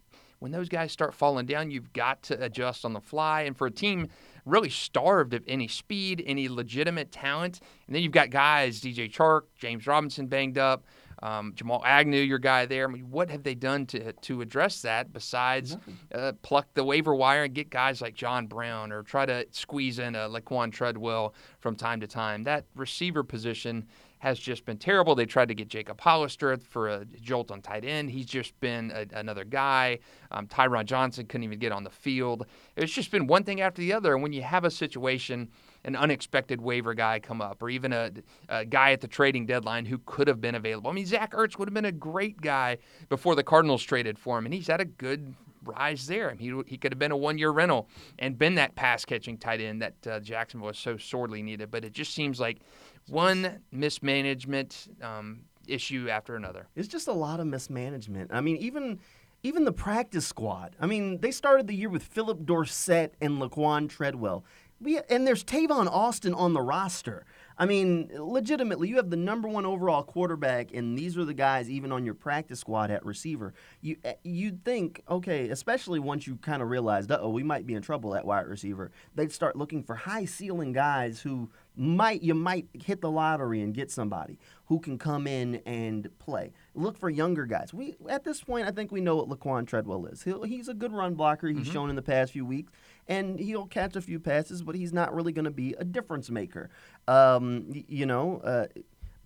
when 0.44 0.52
those 0.52 0.68
guys 0.68 0.92
start 0.92 1.14
falling 1.14 1.46
down, 1.46 1.72
you've 1.72 1.94
got 1.94 2.22
to 2.24 2.44
adjust 2.44 2.84
on 2.84 2.92
the 2.92 3.00
fly. 3.00 3.44
And 3.44 3.58
for 3.58 3.66
a 3.66 3.72
team 3.72 4.10
really 4.46 4.70
starved 4.70 5.34
of 5.34 5.42
any 5.48 5.70
speed, 5.70 6.22
any 6.28 6.50
legitimate 6.50 7.14
talent, 7.14 7.62
and 7.88 7.96
then 7.96 8.04
you've 8.04 8.12
got 8.12 8.30
guys, 8.30 8.82
DJ 8.82 9.10
Chark, 9.10 9.44
James 9.58 9.88
Robinson 9.88 10.28
banged 10.28 10.58
up. 10.58 10.84
Um, 11.22 11.54
Jamal 11.56 11.82
Agnew, 11.86 12.20
your 12.20 12.40
guy 12.40 12.66
there. 12.66 12.90
I 12.90 12.92
mean, 12.92 13.10
what 13.10 13.30
have 13.30 13.44
they 13.44 13.56
done 13.56 13.86
to 13.86 14.12
to 14.12 14.42
address 14.42 14.82
that 14.82 15.14
besides 15.14 15.78
uh, 16.14 16.34
pluck 16.42 16.68
the 16.74 16.84
waiver 16.84 17.16
wire 17.16 17.46
and 17.46 17.54
get 17.54 17.70
guys 17.70 18.02
like 18.02 18.14
John 18.14 18.48
Brown 18.48 18.92
or 18.92 19.04
try 19.04 19.26
to 19.26 19.48
squeeze 19.52 20.00
in 20.00 20.16
a 20.16 20.28
Laquan 20.28 20.74
Treadwell 20.74 21.34
from 21.62 21.78
time 21.78 22.02
to 22.02 22.08
time? 22.08 22.44
That 22.44 22.66
receiver 22.76 23.24
position 23.24 23.88
has 24.24 24.40
just 24.40 24.66
been 24.66 24.78
terrible. 24.78 25.16
They 25.16 25.26
tried 25.26 25.50
to 25.50 25.54
get 25.54 25.68
Jacob 25.68 26.00
Hollister 26.00 26.56
for 26.56 26.88
a 26.88 27.04
jolt 27.22 27.52
on 27.52 27.62
tight 27.62 27.84
end. 27.84 28.10
He's 28.10 28.26
just 28.26 28.58
been 28.62 28.90
a, 28.96 29.06
another 29.20 29.44
guy. 29.44 30.00
Um, 30.32 30.48
Tyron 30.48 30.86
Johnson 30.86 31.26
couldn't 31.26 31.44
even 31.44 31.60
get 31.60 31.74
on 31.74 31.84
the 31.84 31.90
field. 31.90 32.46
It's 32.78 32.94
just 32.94 33.12
been 33.12 33.28
one 33.28 33.44
thing 33.44 33.60
after 33.60 33.82
the 33.82 33.92
other. 33.92 34.14
And 34.14 34.24
when 34.24 34.32
you 34.32 34.42
have 34.42 34.64
a 34.64 34.72
situation, 34.72 35.50
an 35.84 35.98
unexpected 35.98 36.62
waiver 36.62 36.94
guy 36.94 37.20
come 37.20 37.42
up, 37.42 37.62
or 37.62 37.70
even 37.70 37.92
a, 37.92 38.12
a 38.48 38.64
guy 38.64 38.94
at 38.94 39.02
the 39.02 39.10
trading 39.10 39.46
deadline 39.46 39.86
who 39.86 39.98
could 40.06 40.30
have 40.30 40.40
been 40.40 40.56
available. 40.56 40.90
I 40.90 40.94
mean, 40.94 41.06
Zach 41.06 41.34
Ertz 41.34 41.60
would 41.60 41.68
have 41.68 41.74
been 41.74 41.84
a 41.84 41.92
great 41.92 42.40
guy 42.40 42.78
before 43.10 43.36
the 43.36 43.44
Cardinals 43.44 43.84
traded 43.84 44.18
for 44.18 44.38
him, 44.38 44.46
and 44.46 44.54
he's 44.54 44.68
had 44.68 44.80
a 44.80 44.86
good 44.86 45.36
rise 45.64 46.08
there. 46.08 46.30
I 46.30 46.36
mean, 46.36 46.64
he, 46.66 46.72
he 46.72 46.78
could 46.78 46.92
have 46.92 47.00
been 47.00 47.12
a 47.12 47.18
one 47.18 47.38
year 47.38 47.52
rental 47.52 47.90
and 48.20 48.38
been 48.38 48.56
that 48.56 48.76
pass 48.76 49.06
catching 49.06 49.38
tight 49.38 49.62
end 49.62 49.82
that 49.82 50.08
uh, 50.08 50.20
Jacksonville 50.20 50.68
was 50.68 50.78
so 50.78 50.98
sorely 50.98 51.42
needed. 51.42 51.72
But 51.72 51.86
it 51.86 51.94
just 51.94 52.14
seems 52.14 52.40
like 52.40 52.60
one 53.08 53.60
mismanagement 53.72 54.88
um, 55.02 55.42
issue 55.68 56.08
after 56.10 56.36
another. 56.36 56.68
It's 56.76 56.88
just 56.88 57.08
a 57.08 57.14
lot 57.14 57.40
of 57.40 57.48
mismanagement. 57.48 58.32
I 58.34 58.42
mean, 58.42 58.58
even 58.58 59.00
even 59.44 59.66
the 59.66 59.74
practice 59.74 60.26
squad. 60.26 60.76
I 60.80 60.86
mean, 60.86 61.20
they 61.20 61.32
started 61.32 61.68
the 61.68 61.76
year 61.76 61.90
with 61.90 62.04
Phillip 62.04 62.46
Dorsett 62.46 63.14
and 63.20 63.42
Laquan 63.42 63.90
Treadwell. 63.90 64.46
We, 64.80 65.00
and 65.10 65.28
there's 65.28 65.44
Tavon 65.44 65.88
Austin 65.88 66.34
on 66.34 66.54
the 66.54 66.62
roster. 66.62 67.26
I 67.58 67.66
mean, 67.66 68.10
legitimately, 68.14 68.90
you 68.90 68.96
have 68.98 69.10
the 69.10 69.18
number 69.18 69.48
one 69.48 69.66
overall 69.66 70.04
quarterback, 70.04 70.74
and 70.74 70.98
these 70.98 71.18
are 71.18 71.26
the 71.26 71.34
guys 71.34 71.70
even 71.70 71.92
on 71.92 72.06
your 72.06 72.16
practice 72.16 72.60
squad 72.60 72.92
at 72.92 73.06
receiver. 73.06 73.54
You 73.82 73.98
eh, 74.04 74.14
you'd 74.24 74.64
think, 74.64 75.04
okay, 75.10 75.50
especially 75.50 76.00
once 76.00 76.26
you 76.26 76.38
kind 76.38 76.62
of 76.62 76.70
realized, 76.70 77.12
oh, 77.12 77.30
we 77.30 77.44
might 77.44 77.68
be 77.68 77.76
in 77.76 77.82
trouble 77.82 78.16
at 78.16 78.26
wide 78.26 78.48
receiver. 78.48 78.92
They'd 79.16 79.32
start 79.32 79.56
looking 79.56 79.84
for 79.84 79.96
high 79.96 80.26
ceiling 80.26 80.74
guys 80.74 81.22
who 81.22 81.50
might 81.76 82.22
you 82.22 82.36
might 82.36 82.68
hit 82.74 83.02
the 83.02 83.10
lottery 83.10 83.62
and 83.62 83.74
get 83.74 83.90
somebody 83.90 84.38
who 84.66 84.80
can 84.80 84.98
come 84.98 85.28
in 85.28 85.56
and 85.66 86.10
play. 86.20 86.52
look 86.74 86.98
for 86.98 87.10
younger 87.10 87.46
guys. 87.46 87.74
We 87.74 87.96
at 88.10 88.24
this 88.24 88.42
point, 88.42 88.68
I 88.68 88.72
think 88.72 88.92
we 88.92 89.02
know 89.02 89.18
what 89.18 89.28
Laquan 89.28 89.68
Treadwell 89.68 90.06
is. 90.06 90.24
He'll, 90.24 90.44
he's 90.44 90.68
a 90.68 90.74
good 90.74 90.94
run 90.94 91.16
blocker. 91.16 91.48
He's 91.48 91.68
shown 91.68 91.90
in 91.90 91.96
the 91.96 92.02
past 92.02 92.32
few 92.32 92.46
weeks, 92.46 92.72
and 93.08 93.40
he'll 93.40 93.68
catch 93.68 93.96
a 93.96 94.02
few 94.02 94.20
passes, 94.20 94.64
but 94.64 94.76
he's 94.76 94.94
not 94.94 95.14
really 95.14 95.32
going 95.32 95.46
to 95.46 95.52
be 95.52 95.74
a 95.78 95.84
difference 95.84 96.30
maker. 96.30 96.70
Um, 97.08 97.66
y- 97.70 97.86
you 97.88 98.06
know. 98.06 98.38
Uh, 98.44 98.68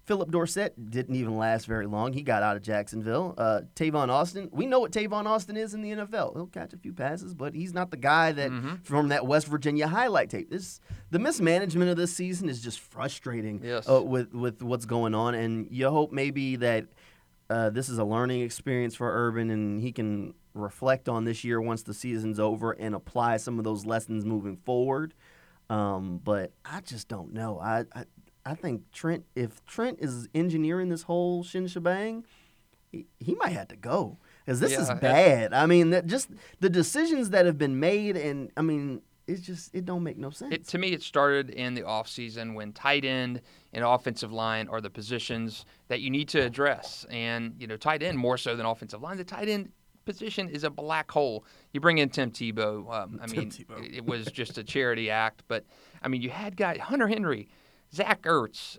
Phillip 0.06 0.32
Dorsett 0.32 0.90
didn't 0.90 1.16
even 1.16 1.38
last 1.38 1.66
very 1.66 1.86
long. 1.86 2.14
He 2.14 2.22
got 2.22 2.42
out 2.42 2.56
of 2.56 2.64
Jacksonville. 2.64 3.34
Uh, 3.38 3.64
Tavon 3.76 4.08
Austin, 4.08 4.48
we 4.54 4.66
know 4.66 4.80
what 4.80 4.94
Tavon 4.94 5.26
Austin 5.26 5.58
is 5.58 5.74
in 5.74 5.82
the 5.82 5.92
NFL. 5.92 6.34
He'll 6.34 6.48
catch 6.48 6.72
a 6.72 6.78
few 6.78 6.94
passes, 6.94 7.34
but 7.34 7.54
he's 7.54 7.74
not 7.74 7.92
the 7.92 7.98
guy 7.98 8.32
that 8.32 8.50
from 8.84 9.10
that 9.10 9.28
West 9.28 9.48
Virginia 9.48 9.86
highlight 9.86 10.30
tape. 10.30 10.50
This 10.50 10.80
the 11.12 11.20
mismanagement 11.20 11.92
of 11.92 11.98
this 11.98 12.14
season 12.14 12.48
is 12.48 12.62
just 12.62 12.80
frustrating 12.80 13.60
Yes. 13.62 13.90
uh, 13.90 14.02
with 14.02 14.34
with 14.34 14.62
what's 14.64 14.86
going 14.86 15.14
on, 15.14 15.36
and 15.36 15.68
you 15.72 15.90
hope 15.90 16.14
maybe 16.14 16.56
that 16.56 16.86
uh, 17.50 17.70
this 17.72 17.90
is 17.90 17.98
a 17.98 18.06
learning 18.06 18.40
experience 18.44 18.96
for 18.96 19.12
Urban, 19.14 19.50
and 19.50 19.82
he 19.82 19.92
can 19.92 20.34
reflect 20.54 21.10
on 21.10 21.26
this 21.26 21.44
year 21.44 21.60
once 21.60 21.84
the 21.84 21.94
season's 21.94 22.40
over 22.40 22.72
and 22.72 22.96
apply 22.96 23.36
some 23.36 23.58
of 23.60 23.66
those 23.66 23.86
lessons 23.86 24.24
moving 24.24 24.56
forward. 24.56 25.14
Um, 25.70 26.20
but 26.24 26.54
I 26.66 26.82
just 26.82 27.08
don't 27.08 27.34
know. 27.34 27.60
I, 27.60 27.86
I 27.94 28.06
I 28.46 28.54
think 28.56 28.90
Trent, 28.94 29.26
if 29.36 29.64
Trent 29.66 30.00
is 30.00 30.30
engineering 30.34 30.88
this 30.90 31.04
whole 31.04 31.44
shin 31.44 31.68
shebang, 31.68 32.24
he, 32.92 33.06
he 33.20 33.36
might 33.36 33.52
have 33.52 33.68
to 33.70 33.76
go 33.76 34.18
because 34.46 34.62
this 34.62 34.72
is 34.78 34.88
Yeah, 34.88 34.96
it- 34.96 35.02
bad. 35.02 35.54
I 35.54 35.66
mean, 35.66 35.90
that 35.90 36.06
just 36.06 36.30
the 36.62 36.70
decisions 36.70 37.32
that 37.32 37.46
have 37.46 37.58
been 37.58 37.80
made, 37.80 38.16
and 38.16 38.50
I 38.56 38.62
mean, 38.62 39.02
it's 39.28 39.42
just 39.42 39.76
it 39.76 39.84
don't 39.84 40.04
make 40.04 40.18
no 40.18 40.30
sense. 40.30 40.54
It, 40.54 40.68
to 40.70 40.78
me, 40.78 40.94
it 40.94 41.04
started 41.04 41.50
in 41.50 41.74
the 41.74 41.82
offseason 41.82 42.56
when 42.56 42.72
tight 42.72 43.04
end 43.04 43.42
and 43.74 43.84
offensive 43.84 44.32
line 44.32 44.70
are 44.70 44.80
the 44.80 44.90
positions 44.90 45.66
that 45.90 46.00
you 46.00 46.10
need 46.10 46.30
to 46.30 46.40
address. 46.40 47.06
And, 47.10 47.56
you 47.60 47.68
know, 47.68 47.76
tight 47.76 48.02
end 48.02 48.18
more 48.18 48.38
so 48.38 48.56
than 48.56 48.66
offensive 48.66 49.02
line. 49.02 49.18
The 49.18 49.26
tight 49.26 49.50
end 49.50 49.74
position 50.08 50.50
is 50.50 50.64
a 50.64 50.70
black 50.72 51.12
hole. 51.12 51.46
You 51.74 51.80
bring 51.80 52.00
in 52.00 52.10
Tim 52.10 52.32
Tebow. 52.32 52.92
Um, 52.92 53.20
I 53.22 53.28
Tim 53.28 53.38
mean, 53.40 53.52
Tebow. 53.52 53.86
it, 53.86 53.98
it 53.98 54.06
was 54.06 54.26
just 54.32 54.58
a 54.58 54.64
charity 54.64 55.10
act. 55.26 55.44
But, 55.48 55.66
I 56.02 56.08
mean, 56.08 56.24
you 56.24 56.32
had 56.32 56.58
guys, 56.58 56.80
Hunter 56.80 57.08
Henry, 57.08 57.48
Zach 57.94 58.24
Ertz, 58.24 58.78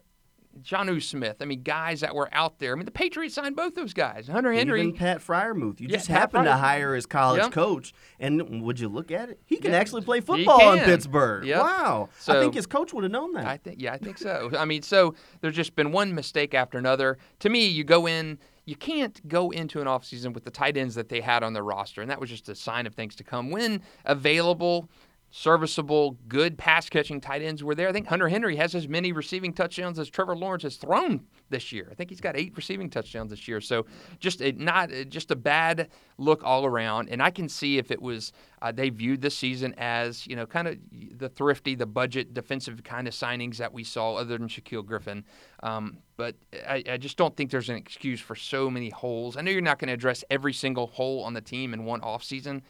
John 0.63 1.01
Smith. 1.01 1.37
I 1.41 1.45
mean, 1.45 1.63
guys 1.63 2.01
that 2.01 2.15
were 2.17 2.29
out 2.33 2.59
there. 2.59 2.73
I 2.73 2.75
mean, 2.75 2.85
the 2.85 2.91
Patriots 2.91 3.35
signed 3.37 3.55
both 3.55 3.77
those 3.77 3.93
guys. 3.93 4.27
Hunter 4.27 4.53
Henry. 4.53 4.81
Even 4.81 4.93
Pat 4.95 5.19
Freiermuth. 5.21 5.79
You 5.79 5.87
Yeah, 5.89 5.97
just 5.99 6.09
Pat 6.09 6.19
happened 6.19 6.47
to 6.47 6.57
hire 6.57 6.95
his 6.97 7.07
college 7.07 7.43
Yeah. 7.43 7.51
coach, 7.51 7.93
and 8.19 8.63
would 8.63 8.81
you 8.81 8.89
look 8.89 9.13
at 9.13 9.29
it? 9.29 9.39
He 9.45 9.59
can 9.59 9.73
actually 9.73 10.03
play 10.03 10.21
football 10.21 10.73
in. 10.73 10.81
Pittsburgh. 10.85 11.45
Yep. 11.45 11.61
Wow. 11.61 12.09
I 12.27 12.41
think 12.41 12.55
his 12.55 12.67
coach 12.67 12.93
would 12.93 13.05
have 13.05 13.13
known 13.13 13.35
that. 13.35 13.47
I 13.47 13.57
think, 13.59 13.81
yeah, 13.81 13.93
I 13.93 13.99
think 13.99 14.19
so. 14.19 14.51
I 14.59 14.65
mean, 14.65 14.83
so 14.83 15.15
there's 15.43 15.55
just 15.55 15.77
been 15.77 15.93
one 15.93 16.13
mistake 16.15 16.55
after 16.55 16.77
another. 16.77 17.19
To 17.41 17.49
me, 17.51 17.69
you 17.69 17.85
go 17.85 18.09
in, 18.09 18.39
you 18.69 18.77
can't 18.77 19.27
go 19.27 19.51
into 19.51 19.81
an 19.81 19.87
offseason 19.87 20.35
with 20.35 20.45
the 20.45 20.51
tight 20.51 20.77
ends 20.77 20.95
that 20.95 21.09
they 21.09 21.23
had 21.23 21.43
on 21.43 21.55
their 21.55 21.63
roster, 21.63 22.03
and 22.03 22.11
that 22.11 22.21
was 22.21 22.29
just 22.29 22.51
a 22.51 22.55
sign 22.55 22.87
of 22.87 22.95
things 22.95 23.17
to 23.17 23.25
come. 23.25 23.51
When 23.51 23.81
available, 24.05 24.91
serviceable, 25.31 26.17
good 26.27 26.57
pass 26.57 26.89
catching 26.89 27.21
tight 27.21 27.43
ends 27.43 27.63
were 27.63 27.75
there, 27.75 27.89
I 27.89 27.93
think 27.93 28.07
Hunter 28.07 28.29
Henry 28.29 28.57
has 28.57 28.75
as 28.75 28.89
many 28.89 29.13
receiving 29.13 29.53
touchdowns 29.53 29.99
as 29.99 30.09
Trevor 30.09 30.35
Lawrence 30.35 30.63
has 30.63 30.77
thrown 30.77 31.27
this 31.51 31.71
year. 31.71 31.89
I 31.91 31.95
think 31.95 32.09
he's 32.09 32.21
got 32.21 32.37
eight 32.37 32.55
receiving 32.57 32.89
touchdowns 32.89 33.31
this 33.31 33.47
year. 33.47 33.61
So 33.61 33.87
just 34.21 34.41
a, 34.41 34.53
not 34.53 34.91
just 35.09 35.31
a 35.31 35.37
bad 35.37 35.89
look 36.17 36.43
all 36.45 36.65
around. 36.65 37.11
And 37.11 37.23
I 37.23 37.31
can 37.31 37.49
see 37.49 37.79
if 37.79 37.91
it 37.91 38.01
was 38.01 38.33
uh, 38.63 38.73
they 38.73 38.89
viewed 38.89 39.21
this 39.21 39.37
season 39.37 39.75
as 39.77 40.27
you 40.27 40.35
know 40.35 40.47
kind 40.47 40.67
of 40.67 40.79
the 41.17 41.29
thrifty, 41.29 41.75
the 41.75 41.87
budget 41.87 42.33
defensive 42.33 42.83
kind 42.83 43.07
of 43.07 43.15
signings 43.15 43.59
that 43.59 43.73
we 43.73 43.85
saw, 43.85 44.17
other 44.17 44.39
than 44.39 44.49
Shaquill 44.49 44.85
Griffin. 44.85 45.25
Um, 45.63 45.99
but 46.17 46.37
I, 46.67 46.83
I 46.91 46.97
just 46.97 47.17
don't 47.17 47.37
think 47.37 47.51
there's 47.51 47.69
an 47.69 47.77
excuse 47.77 48.21
for 48.21 48.35
so 48.35 48.71
many 48.71 48.91
holes. 48.91 49.37
I 49.37 49.43
know 49.43 49.51
you're 49.51 49.61
not 49.61 49.79
going 49.79 49.89
to 49.89 49.95
address 49.95 50.25
every 50.31 50.53
single 50.53 50.87
hole 50.89 51.23
on 51.23 51.35
the 51.35 51.41
team 51.41 51.75
in 51.75 51.85
one 51.85 52.01
offseason 52.01 52.63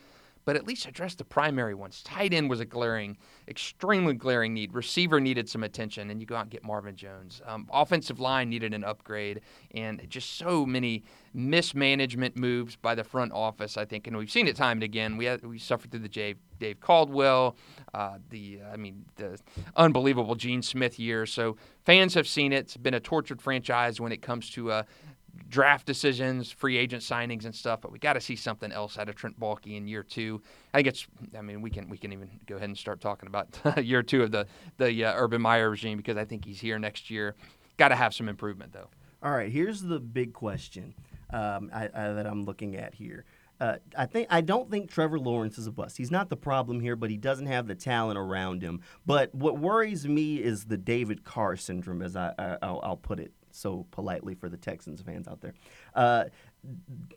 but 0.49 0.57
at 0.57 0.67
least 0.67 0.87
address 0.87 1.15
the 1.15 1.27
primary 1.27 1.75
ones. 1.75 2.03
Tight 2.03 2.33
end 2.33 2.49
was 2.49 2.59
a 2.59 2.65
glaring, 2.65 3.19
extremely 3.49 4.15
glaring 4.15 4.55
need. 4.55 4.73
Receiver 4.73 5.21
needed 5.21 5.47
some 5.47 5.63
attention, 5.63 6.09
and 6.09 6.23
you 6.23 6.27
go 6.27 6.37
out 6.37 6.45
and 6.45 6.51
get 6.51 6.65
Marvin 6.65 6.97
Jones. 6.97 7.43
Um, 7.45 7.69
offensive 7.71 8.19
line 8.19 8.49
needed 8.49 8.73
an 8.73 8.83
upgrade, 8.83 9.43
and 9.73 10.01
just 10.09 10.39
so 10.39 10.65
many 10.65 11.05
mismanagement 11.35 12.35
moves 12.35 12.77
by 12.77 12.95
the 12.95 13.05
front 13.05 13.33
office. 13.33 13.77
I 13.77 13.85
think, 13.85 14.07
and 14.07 14.17
we've 14.17 14.31
seen 14.31 14.49
it 14.49 14.57
time 14.57 14.79
and 14.79 14.85
again. 14.85 15.19
We 15.19 15.27
had, 15.27 15.45
we 15.45 15.59
suffered 15.59 15.91
through 15.91 16.01
the 16.01 16.09
Dave, 16.09 16.39
Dave 16.59 16.81
Caldwell, 16.81 17.55
uh, 17.93 18.17
the 18.31 18.61
I 18.73 18.79
mean 18.79 19.05
the 19.17 19.39
unbelievable 19.77 20.35
Gene 20.35 20.63
Smith 20.63 20.99
year. 20.99 21.27
So 21.27 21.59
fans 21.85 22.15
have 22.15 22.27
seen 22.27 22.55
it. 22.55 22.61
It's 22.61 22.77
been 22.79 22.95
a 22.95 23.01
tortured 23.01 23.43
franchise 23.43 24.01
when 24.01 24.13
it 24.13 24.23
comes 24.23 24.49
to. 24.53 24.73
Uh, 24.73 24.83
draft 25.49 25.87
decisions, 25.87 26.51
free 26.51 26.77
agent 26.77 27.03
signings, 27.03 27.45
and 27.45 27.55
stuff. 27.55 27.81
But 27.81 27.93
we 27.93 27.99
got 27.99 28.15
to 28.15 28.21
see 28.21 28.37
something 28.37 28.73
else 28.73 28.99
out 28.99 29.09
of 29.09 29.15
Trent 29.15 29.39
Baalke 29.39 29.77
in 29.77 29.87
year 29.87 30.03
two. 30.03 30.43
I 30.73 30.79
think 30.79 30.89
it's. 30.89 31.07
I 31.37 31.43
mean, 31.43 31.63
we 31.63 31.71
can 31.71 31.89
we 31.89 31.99
can 31.99 32.13
even 32.13 32.31
go 32.47 32.57
ahead 32.57 32.69
and 32.69 32.79
start 32.79 33.01
talking 33.01 33.27
about 33.27 33.59
year 33.85 34.03
two 34.03 34.23
of 34.23 34.31
the 34.31 34.47
the 34.77 35.05
uh, 35.05 35.13
Urban 35.15 35.43
Meyer 35.43 35.71
regime 35.71 35.97
because 35.97 36.17
I 36.17 36.25
think 36.25 36.45
he's 36.45 36.61
here 36.61 36.79
next 36.79 37.11
year. 37.11 37.35
Got 37.77 37.89
to 37.89 37.97
have 37.97 38.15
some 38.15 38.29
improvement 38.29 38.73
though. 38.73 38.89
All 39.23 39.33
right, 39.33 39.51
here's 39.51 39.83
the 39.83 39.99
big 39.99 40.33
question 40.33 40.95
um, 41.31 41.71
I, 41.75 41.85
I, 41.87 42.13
that 42.13 42.27
I'm 42.27 42.45
looking 42.45 42.77
at 42.77 42.95
here. 42.95 43.25
Uh, 43.61 43.77
I 43.97 44.07
think 44.07 44.29
I 44.31 44.41
don't 44.41 44.71
think 44.71 44.89
Trevor 44.89 45.19
Lawrence 45.19 45.59
is 45.59 45.67
a 45.67 45.73
bust. 45.73 45.99
He's 45.99 46.13
not 46.13 46.29
the 46.29 46.37
problem 46.37 46.79
here, 46.79 46.95
but 46.95 47.11
he 47.11 47.17
doesn't 47.17 47.47
have 47.47 47.67
the 47.67 47.75
talent 47.75 48.17
around 48.17 48.63
him. 48.63 48.81
But 49.05 49.35
what 49.35 49.59
worries 49.59 50.07
me 50.07 50.37
is 50.37 50.67
the 50.67 50.77
David 50.77 51.25
Carr 51.25 51.57
syndrome, 51.57 52.01
as 52.01 52.15
I, 52.15 52.33
I 52.39 52.57
I'll, 52.63 52.81
I'll 52.85 52.97
put 52.97 53.19
it 53.19 53.33
so 53.59 53.87
politely 53.91 54.35
for 54.35 54.49
the 54.49 54.57
Texans 54.57 55.03
fans 55.03 55.27
out 55.29 55.41
there. 55.41 55.55
Uh, 55.95 56.25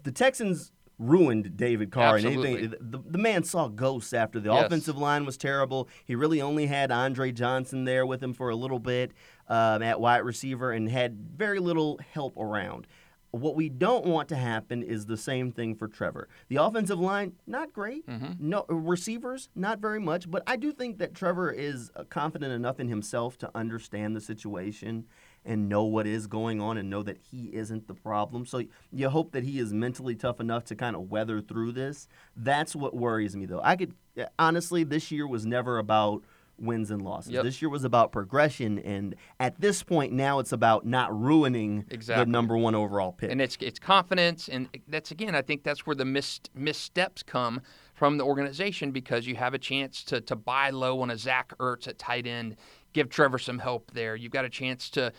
the 0.03 0.11
Texans 0.11 0.71
ruined 0.97 1.57
David 1.57 1.91
Carr 1.91 2.17
and 2.17 2.25
Absolutely. 2.25 2.57
anything. 2.59 2.75
The, 2.91 2.99
the 3.09 3.17
man 3.17 3.43
saw 3.43 3.67
ghosts 3.67 4.13
after 4.13 4.39
the 4.39 4.51
Yes. 4.51 4.65
offensive 4.65 4.97
line 4.97 5.25
was 5.25 5.35
terrible. 5.37 5.89
He 6.05 6.15
really 6.15 6.41
only 6.41 6.67
had 6.67 6.91
Andre 6.91 7.31
Johnson 7.31 7.85
there 7.85 8.05
with 8.05 8.21
him 8.21 8.33
for 8.33 8.49
a 8.49 8.55
little 8.55 8.77
bit 8.79 9.11
um, 9.47 9.81
at 9.81 9.99
wide 9.99 10.19
receiver 10.19 10.71
and 10.71 10.89
had 10.89 11.17
very 11.35 11.59
little 11.59 11.99
help 12.13 12.37
around. 12.37 12.85
What 13.31 13.55
we 13.55 13.69
don't 13.69 14.05
want 14.05 14.27
to 14.29 14.35
happen 14.35 14.83
is 14.83 15.05
the 15.05 15.15
same 15.15 15.51
thing 15.53 15.73
for 15.73 15.87
Trevor. 15.87 16.27
The 16.49 16.57
offensive 16.57 16.99
line, 16.99 17.31
not 17.47 17.71
great. 17.71 18.03
No 18.39 18.65
receivers, 18.67 19.47
not 19.55 19.79
very 19.79 20.01
much. 20.01 20.29
But 20.29 20.43
I 20.45 20.57
do 20.57 20.73
think 20.73 20.97
that 20.99 21.15
Trevor 21.15 21.49
is 21.49 21.91
uh, 21.95 22.03
confident 22.09 22.51
enough 22.51 22.79
in 22.81 22.89
himself 22.89 23.37
to 23.39 23.49
understand 23.55 24.17
the 24.17 24.21
situation 24.21 25.05
and 25.43 25.67
know 25.67 25.83
what 25.83 26.05
is 26.05 26.27
going 26.27 26.61
on 26.61 26.77
and 26.77 26.89
know 26.89 27.01
that 27.03 27.17
he 27.17 27.45
isn't 27.53 27.87
the 27.87 27.93
problem. 27.93 28.45
So 28.45 28.63
you 28.91 29.09
hope 29.09 29.31
that 29.31 29.43
he 29.43 29.59
is 29.59 29.73
mentally 29.73 30.15
tough 30.15 30.39
enough 30.39 30.65
to 30.65 30.75
kind 30.75 30.95
of 30.95 31.09
weather 31.09 31.41
through 31.41 31.71
this. 31.71 32.07
That's 32.35 32.75
what 32.75 32.95
worries 32.95 33.35
me, 33.35 33.45
though. 33.45 33.61
I 33.63 33.75
could 33.75 33.95
honestly, 34.37 34.83
this 34.83 35.11
year 35.11 35.27
was 35.27 35.45
never 35.45 35.77
about 35.79 36.23
wins 36.59 36.91
and 36.91 37.01
losses. 37.01 37.31
Yep. 37.31 37.43
This 37.43 37.59
year 37.59 37.69
was 37.69 37.83
about 37.83 38.11
progression, 38.11 38.77
and 38.77 39.15
at 39.39 39.59
this 39.59 39.81
point 39.81 40.13
now, 40.13 40.37
it's 40.37 40.51
about 40.51 40.85
not 40.85 41.17
ruining 41.19 41.85
Exactly. 41.89 42.23
the 42.25 42.29
number 42.29 42.55
one 42.55 42.75
overall 42.75 43.11
pick. 43.13 43.31
and 43.31 43.41
it's 43.41 43.57
it's 43.61 43.79
confidence, 43.79 44.47
and 44.47 44.69
that's 44.87 45.09
again, 45.09 45.33
I 45.33 45.41
think 45.41 45.63
that's 45.63 45.87
where 45.87 45.95
the 45.95 46.05
mis- 46.05 46.39
missteps 46.53 47.23
come 47.23 47.61
from 47.95 48.17
the 48.17 48.25
organization 48.25 48.91
because 48.91 49.25
you 49.25 49.35
have 49.37 49.55
a 49.55 49.59
chance 49.59 50.03
to 50.03 50.21
to 50.21 50.35
buy 50.35 50.69
low 50.69 51.01
on 51.01 51.09
a 51.09 51.17
Zach 51.17 51.51
Ertz 51.57 51.87
at 51.87 51.97
tight 51.97 52.27
end, 52.27 52.57
give 52.93 53.09
Trevor 53.09 53.39
some 53.39 53.59
help 53.59 53.91
there. 53.91 54.15
You've 54.15 54.31
got 54.31 54.45
a 54.45 54.49
chance 54.49 54.89
to 54.91 55.11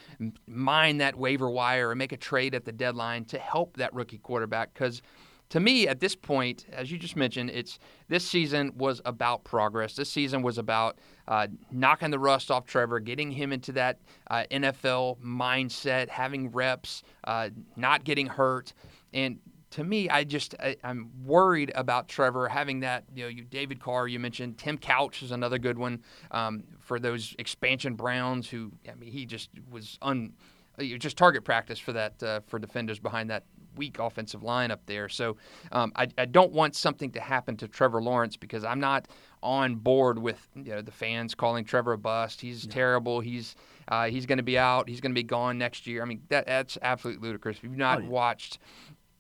mine 0.47 0.99
that 0.99 1.17
waiver 1.17 1.51
wire 1.51 1.93
and 1.93 1.99
make 1.99 2.13
a 2.13 2.17
trade 2.17 2.55
at 2.55 2.65
the 2.65 2.73
deadline 2.73 3.25
to 3.27 3.39
help 3.39 3.77
that 3.77 3.93
rookie 3.95 4.19
quarterback 4.19 4.73
because. 4.75 5.03
To 5.51 5.61
me, 5.61 5.87
at 5.87 6.01
this 6.01 6.17
point, 6.17 6.65
as 6.73 6.91
you 6.91 6.97
just 6.97 7.15
mentioned, 7.15 7.51
it's 7.51 7.79
this 8.09 8.27
season 8.27 8.73
was 8.75 9.03
about 9.05 9.45
progress. 9.45 9.95
This 9.95 10.09
season 10.09 10.41
was 10.41 10.57
about 10.57 10.97
uh, 11.29 11.49
knocking 11.71 12.11
the 12.11 12.19
rust 12.19 12.51
off 12.51 12.65
Trevor, 12.65 13.01
getting 13.01 13.31
him 13.31 13.53
into 13.53 13.71
that 13.73 13.99
uh, 14.31 14.45
NFL 14.51 15.19
mindset, 15.21 16.09
having 16.09 16.51
reps, 16.53 17.03
uh, 17.25 17.51
not 17.77 18.03
getting 18.05 18.29
hurt, 18.29 18.73
and 19.13 19.41
to 19.73 19.85
me, 19.85 20.09
I 20.09 20.25
just 20.25 20.55
I, 20.61 20.77
I'm 20.85 21.11
worried 21.25 21.73
about 21.75 22.09
Trevor 22.09 22.49
having 22.49 22.81
that. 22.81 23.05
You 23.15 23.25
know, 23.25 23.29
you 23.29 23.45
David 23.45 23.81
Carr, 23.81 24.09
you 24.09 24.19
mentioned 24.19 24.57
Tim 24.59 24.79
Couch 24.79 25.23
is 25.23 25.31
another 25.33 25.59
good 25.59 25.77
one 25.79 26.03
um, 26.31 26.65
for 26.81 26.99
those 26.99 27.35
expansion 27.39 27.95
Browns 27.95 28.49
who 28.49 28.73
I 28.91 28.95
mean 28.95 29.11
he 29.11 29.27
just 29.27 29.51
was 29.71 29.99
un 30.03 30.33
uh, 30.79 30.83
just 30.99 31.17
target 31.17 31.45
practice 31.45 31.79
for 31.79 31.93
that 31.93 32.23
uh, 32.23 32.41
for 32.47 32.59
defenders 32.59 32.99
behind 32.99 33.29
that 33.31 33.45
weak 33.75 33.99
offensive 33.99 34.43
line 34.43 34.71
up 34.71 34.85
there. 34.85 35.09
So 35.09 35.39
um, 35.73 35.93
I, 35.97 36.07
I 36.19 36.27
don't 36.27 36.53
want 36.53 36.77
something 36.77 37.11
to 37.13 37.21
happen 37.21 37.57
to 37.57 37.67
Trevor 37.69 38.03
Lawrence 38.03 38.37
because 38.37 38.65
I'm 38.65 38.81
not 38.81 39.09
on 39.43 39.77
board 39.77 40.19
with 40.19 40.47
you 40.55 40.65
know 40.75 40.83
the 40.83 40.93
fans 40.93 41.35
calling 41.35 41.65
Trevor 41.65 41.95
a 41.95 41.99
bust. 41.99 42.41
He's 42.43 42.67
terrible. 42.67 43.21
He's 43.21 43.57
uh, 43.89 44.09
he's 44.09 44.27
going 44.27 44.37
to 44.37 44.43
be 44.45 44.59
out. 44.59 44.89
He's 44.91 45.01
going 45.01 45.13
to 45.13 45.19
be 45.19 45.23
gone 45.23 45.57
next 45.57 45.87
year. 45.87 46.03
I 46.03 46.05
mean 46.05 46.21
that 46.29 46.47
that's 46.47 46.77
absolutely 46.83 47.27
ludicrous. 47.27 47.57
If 47.57 47.65
you've 47.65 47.77
not 47.79 48.01
Oh, 48.01 48.03
yeah. 48.03 48.09
watched 48.09 48.59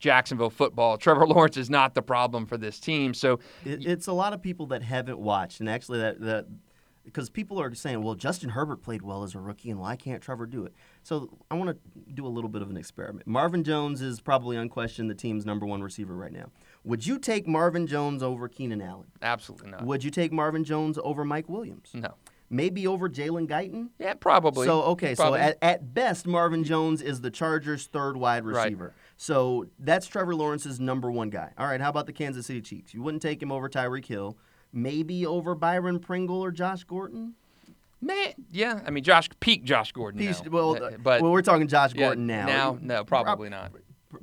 Jacksonville 0.03 0.51
football, 0.51 0.99
Trevor 0.99 1.27
Lawrence 1.27 1.57
is 1.57 1.71
not 1.71 1.95
the 1.95 2.03
problem 2.03 2.45
for 2.45 2.59
this 2.59 2.79
team. 2.81 3.15
So 3.15 3.39
It, 3.65 3.87
it's 3.87 4.09
a 4.09 4.13
lot 4.13 4.33
of 4.33 4.43
people 4.43 4.67
that 4.67 4.83
haven't 4.83 5.19
watched, 5.19 5.61
and 5.61 5.69
actually, 5.69 6.01
that 6.01 6.21
that 6.21 6.47
because 7.05 7.31
people 7.31 7.61
are 7.61 7.75
saying, 7.75 8.03
well, 8.03 8.15
Justin 8.15 8.51
Herbert 8.51 8.83
played 8.83 9.03
well 9.03 9.23
as 9.23 9.35
a 9.35 9.39
rookie, 9.39 9.71
and 9.71 9.81
why 9.81 9.97
can't 9.97 10.23
Trevor 10.23 10.47
do 10.47 10.65
it? 10.65 10.75
So 11.03 11.37
I 11.51 11.55
want 11.55 11.71
to 11.71 12.13
do 12.13 12.27
a 12.27 12.29
little 12.29 12.51
bit 12.51 12.63
of 12.63 12.71
an 12.71 12.77
experiment. 12.77 13.27
Marvin 13.27 13.65
Jones 13.65 14.03
is 14.03 14.21
probably 14.21 14.57
unquestioned 14.57 15.09
the 15.09 15.15
team's 15.15 15.47
number 15.47 15.67
one 15.67 15.83
receiver 15.83 16.15
right 16.15 16.33
now. 16.33 16.51
Would 16.85 17.07
you 17.07 17.19
take 17.19 17.47
Marvin 17.47 17.87
Jones 17.87 18.23
over 18.23 18.49
Keenan 18.49 18.83
Allen? 18.83 19.07
Absolutely 19.21 19.71
not. 19.71 19.85
Would 19.85 20.05
you 20.05 20.11
take 20.11 20.33
Marvin 20.33 20.65
Jones 20.65 20.99
over 21.03 21.25
Mike 21.25 21.49
Williams? 21.49 21.91
No. 21.95 22.15
Maybe 22.51 22.87
over 22.87 23.09
Jalen 23.09 23.49
Guyton? 23.49 23.89
Yeah, 23.99 24.15
probably. 24.15 24.67
So 24.67 24.83
okay, 24.83 25.15
Probably. 25.15 25.41
so 25.41 25.45
at, 25.45 25.59
at 25.63 25.95
best, 25.95 26.27
Marvin 26.27 26.65
Jones 26.65 27.01
is 27.01 27.23
the 27.23 27.31
Chargers' 27.31 27.87
third 27.87 28.17
wide 28.17 28.45
Right. 28.45 28.77
So 29.23 29.67
that's 29.79 30.09
Trevor 30.09 30.35
Lawrence's 30.35 30.81
number 30.81 31.09
one 31.09 31.31
guy. 31.31 31.53
All 31.57 31.69
right, 31.69 31.81
how 31.81 31.91
about 31.91 32.07
the 32.07 32.13
Kansas 32.13 32.45
City 32.45 32.61
Chiefs? 32.61 32.93
You 32.93 33.03
wouldn't 33.03 33.23
take 33.23 33.41
him 33.41 33.53
over 33.53 33.69
Tyreek 33.69 34.05
Hill, 34.05 34.37
maybe 34.73 35.25
over 35.25 35.55
Byron 35.55 36.01
Pringle 36.01 36.41
or 36.41 36.51
Josh 36.51 36.83
Gordon. 36.83 37.35
Man, 38.01 38.33
yeah. 38.51 38.81
I 38.85 38.91
mean, 38.91 39.05
Josh 39.05 39.29
peak 39.39 39.63
Josh 39.63 39.93
Gordon. 39.93 40.35
Well, 40.51 40.77
but 41.01 41.23
well, 41.23 41.31
we're 41.31 41.43
talking 41.43 41.69
Josh 41.69 41.95
yeah, 41.95 42.07
Gordon 42.07 42.27
now. 42.27 42.47
Now, 42.47 42.79
no, 42.83 43.05
probably 43.05 43.49
not. 43.49 43.71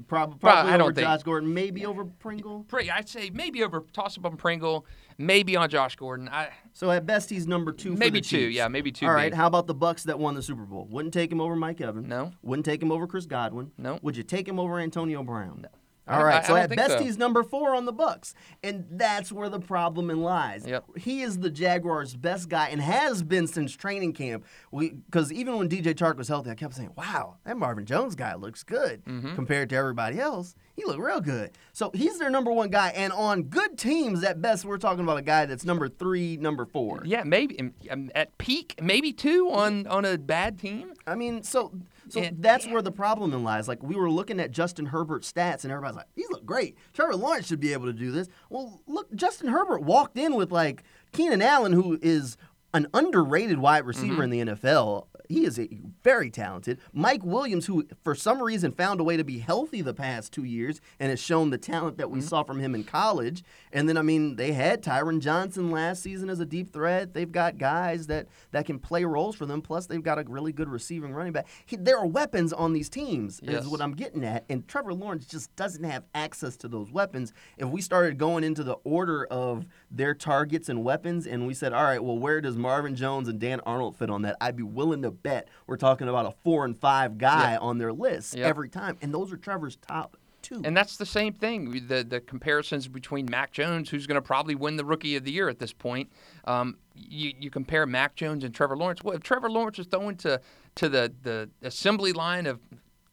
Prob- 0.07 0.39
probably 0.39 0.71
I 0.71 0.77
don't 0.77 0.87
over 0.87 0.93
think- 0.93 1.05
Josh 1.07 1.23
Gordon, 1.23 1.53
maybe 1.53 1.85
over 1.85 2.05
Pringle. 2.05 2.65
I'd 2.73 3.09
say 3.09 3.29
maybe 3.31 3.63
over 3.63 3.83
toss 3.93 4.17
up 4.17 4.25
on 4.25 4.37
Pringle, 4.37 4.85
maybe 5.17 5.55
on 5.55 5.69
Josh 5.69 5.95
Gordon. 5.95 6.29
I 6.29 6.49
So 6.73 6.91
at 6.91 7.05
best, 7.05 7.29
he's 7.29 7.47
number 7.47 7.71
two. 7.71 7.93
for 7.93 7.97
maybe 7.99 8.21
two. 8.21 8.37
Chiefs. 8.47 8.55
Yeah, 8.55 8.67
maybe 8.67 8.91
two. 8.91 9.05
All 9.05 9.13
right. 9.13 9.33
How 9.33 9.47
about 9.47 9.67
the 9.67 9.73
Bucks 9.73 10.03
that 10.03 10.19
won 10.19 10.35
the 10.35 10.41
Super 10.41 10.63
Bowl? 10.63 10.87
Wouldn't 10.89 11.13
take 11.13 11.31
him 11.31 11.41
over 11.41 11.55
Mike 11.55 11.81
Evans. 11.81 12.07
No. 12.07 12.31
Wouldn't 12.41 12.65
take 12.65 12.81
him 12.81 12.91
over 12.91 13.07
Chris 13.07 13.25
Godwin. 13.25 13.71
No. 13.77 13.99
Would 14.01 14.15
you 14.17 14.23
take 14.23 14.47
him 14.47 14.59
over 14.59 14.79
Antonio 14.79 15.23
Brown? 15.23 15.61
No. 15.63 15.69
I 16.09 16.17
All 16.17 16.23
right. 16.25 16.35
I- 16.35 16.39
I 16.39 16.41
so 16.41 16.47
don't 16.55 16.63
at 16.63 16.75
best, 16.75 16.91
so. 16.97 17.03
he's 17.03 17.17
number 17.17 17.43
four 17.43 17.75
on 17.75 17.85
the 17.85 17.91
Bucks, 17.93 18.33
and 18.63 18.85
that's 18.91 19.31
where 19.31 19.47
the 19.49 19.59
problem 19.59 20.09
in 20.09 20.21
lies. 20.21 20.65
Yep. 20.67 20.85
He 20.97 21.21
is 21.21 21.39
the 21.39 21.49
Jaguars' 21.49 22.15
best 22.15 22.49
guy 22.49 22.67
and 22.69 22.81
has 22.81 23.21
been 23.23 23.45
since 23.47 23.75
training 23.75 24.13
camp. 24.13 24.43
Because 24.77 25.31
even 25.31 25.57
when 25.57 25.69
DJ 25.69 25.93
Chark 25.93 26.17
was 26.17 26.27
healthy, 26.27 26.49
I 26.49 26.55
kept 26.55 26.73
saying, 26.73 26.91
"Wow, 26.95 27.35
that 27.45 27.57
Marvin 27.57 27.85
Jones 27.85 28.15
guy 28.15 28.35
looks 28.35 28.63
good 28.63 29.03
Mm-hmm. 29.05 29.35
compared 29.35 29.69
to 29.69 29.75
everybody 29.75 30.19
else. 30.19 30.55
He 30.75 30.83
looked 30.85 30.99
real 30.99 31.21
good." 31.21 31.51
So 31.73 31.91
he's 31.93 32.17
their 32.19 32.29
number 32.29 32.51
one 32.51 32.69
guy, 32.69 32.89
and 32.89 33.13
on 33.13 33.43
good 33.43 33.77
teams, 33.77 34.23
at 34.23 34.41
best, 34.41 34.65
we're 34.65 34.77
talking 34.77 35.03
about 35.03 35.17
a 35.17 35.21
guy 35.21 35.45
that's 35.45 35.65
number 35.65 35.87
three, 35.89 36.37
number 36.37 36.65
four. 36.65 37.01
Yeah, 37.05 37.23
maybe 37.23 37.59
um, 37.59 37.73
um, 37.91 38.11
at 38.15 38.37
peak, 38.37 38.75
maybe 38.81 39.13
two 39.13 39.49
on 39.51 39.85
on 39.87 40.05
a 40.05 40.17
bad 40.17 40.57
team. 40.59 40.93
I 41.05 41.15
mean, 41.15 41.43
so 41.43 41.71
so 42.09 42.21
Yeah. 42.21 42.31
that's 42.39 42.65
where 42.67 42.81
the 42.81 42.91
problem 42.91 43.33
in 43.33 43.43
lies. 43.43 43.67
Like 43.67 43.83
we 43.83 43.95
were 43.95 44.09
looking 44.09 44.39
at 44.39 44.51
Justin 44.51 44.87
Herbert's 44.87 45.31
stats, 45.31 45.63
and 45.63 45.71
everybody's 45.71 45.97
like, 45.97 46.07
"These 46.15 46.29
look 46.31 46.45
great. 46.45 46.77
Trevor 46.93 47.15
Lawrence 47.15 47.47
should 47.47 47.59
be 47.59 47.73
able 47.73 47.85
to 47.87 47.93
do 47.93 48.11
this." 48.11 48.27
Well, 48.49 48.81
look, 48.87 49.13
Justin 49.15 49.49
Herbert 49.49 49.83
walked 49.83 50.17
in 50.17 50.35
with 50.35 50.51
like 50.51 50.83
Keenan 51.11 51.41
Allen, 51.41 51.73
who 51.73 51.99
is 52.01 52.37
an 52.73 52.87
underrated 52.93 53.59
wide 53.59 53.85
receiver 53.85 54.13
Mm-hmm. 54.21 54.21
in 54.21 54.29
the 54.29 54.39
NFL. 54.55 55.07
He 55.29 55.45
is 55.45 55.59
a, 55.59 55.69
very 56.03 56.31
talented. 56.31 56.79
Mike 56.91 57.23
Williams, 57.23 57.67
who 57.67 57.85
for 58.03 58.15
some 58.15 58.41
reason 58.41 58.71
found 58.71 58.99
a 58.99 59.03
way 59.03 59.15
to 59.15 59.23
be 59.23 59.37
healthy 59.37 59.81
the 59.81 59.93
past 59.93 60.33
two 60.33 60.43
years 60.43 60.81
and 60.99 61.11
has 61.11 61.19
shown 61.19 61.51
the 61.51 61.57
talent 61.59 61.97
that 61.97 62.07
Mm-hmm. 62.07 62.15
we 62.15 62.21
saw 62.21 62.41
from 62.41 62.59
him 62.59 62.73
in 62.73 62.83
college. 62.83 63.43
And 63.71 63.87
then, 63.87 63.95
I 63.95 64.01
mean, 64.01 64.35
they 64.37 64.53
had 64.53 64.81
Tyron 64.83 65.19
Johnson 65.19 65.69
last 65.69 66.01
season 66.01 66.27
as 66.31 66.39
a 66.39 66.45
deep 66.45 66.73
threat. 66.73 67.13
They've 67.13 67.31
got 67.31 67.59
guys 67.59 68.07
that, 68.07 68.27
that 68.51 68.65
can 68.65 68.79
play 68.79 69.03
roles 69.05 69.35
for 69.35 69.45
them. 69.45 69.61
Plus, 69.61 69.85
they've 69.85 70.01
got 70.01 70.17
a 70.17 70.23
really 70.27 70.51
good 70.51 70.67
receiving 70.67 71.13
running 71.13 71.33
back. 71.33 71.47
He, 71.67 71.75
there 71.75 71.99
are 71.99 72.07
weapons 72.07 72.51
on 72.51 72.73
these 72.73 72.89
teams, 72.89 73.39
Yes. 73.43 73.63
is 73.65 73.69
what 73.69 73.81
I'm 73.81 73.93
getting 73.93 74.23
at. 74.23 74.45
And 74.49 74.67
Trevor 74.67 74.95
Lawrence 74.95 75.27
just 75.27 75.55
doesn't 75.55 75.83
have 75.83 76.05
access 76.15 76.57
to 76.57 76.67
those 76.67 76.91
weapons. 76.91 77.31
If 77.59 77.69
we 77.69 77.81
started 77.81 78.17
going 78.17 78.43
into 78.43 78.63
the 78.63 78.77
order 78.83 79.25
of 79.25 79.67
their 79.91 80.13
targets 80.13 80.69
and 80.69 80.83
weapons, 80.83 81.25
and 81.25 81.47
we 81.47 81.53
said, 81.53 81.73
all 81.73 81.83
right, 81.83 82.03
well, 82.03 82.17
where 82.17 82.41
does 82.41 82.55
Marvin 82.55 82.95
Jones 82.95 83.27
and 83.27 83.39
Dan 83.39 83.59
Arnold 83.65 83.95
fit 83.97 84.09
on 84.09 84.21
that? 84.21 84.37
I'd 84.39 84.55
be 84.55 84.63
willing 84.63 85.01
to 85.01 85.11
bet 85.11 85.47
we're 85.67 85.77
talking 85.77 86.07
about 86.07 86.25
a 86.25 86.31
four 86.43 86.65
and 86.65 86.77
five 86.77 87.17
guy 87.17 87.57
on 87.57 87.77
their 87.79 87.91
list 87.93 88.35
Yep. 88.37 88.47
every 88.47 88.69
time. 88.69 88.97
And 89.01 89.13
those 89.13 89.31
are 89.33 89.37
Trevor's 89.37 89.77
top 89.77 90.15
two. 90.41 90.61
And 90.63 90.77
that's 90.77 90.97
the 90.97 91.05
same 91.05 91.33
thing. 91.33 91.87
The 91.87 92.03
the 92.03 92.21
comparisons 92.21 92.87
between 92.87 93.25
Mac 93.29 93.51
Jones, 93.51 93.89
who's 93.89 94.05
going 94.07 94.15
to 94.15 94.21
probably 94.21 94.55
win 94.55 94.77
the 94.77 94.85
Rookie 94.85 95.15
of 95.15 95.23
the 95.23 95.31
Year 95.31 95.49
at 95.49 95.59
this 95.59 95.73
point. 95.73 96.09
Um, 96.45 96.77
you, 96.95 97.33
you 97.39 97.49
compare 97.49 97.85
Mac 97.85 98.15
Jones 98.15 98.43
and 98.43 98.53
Trevor 98.53 98.77
Lawrence. 98.77 99.03
Well, 99.03 99.15
if 99.15 99.23
Trevor 99.23 99.49
Lawrence 99.49 99.77
was 99.79 99.87
throwing 99.87 100.17
to 100.17 100.39
to 100.75 100.87
the 100.89 101.11
the 101.23 101.49
assembly 101.63 102.13
line 102.13 102.45
of 102.45 102.59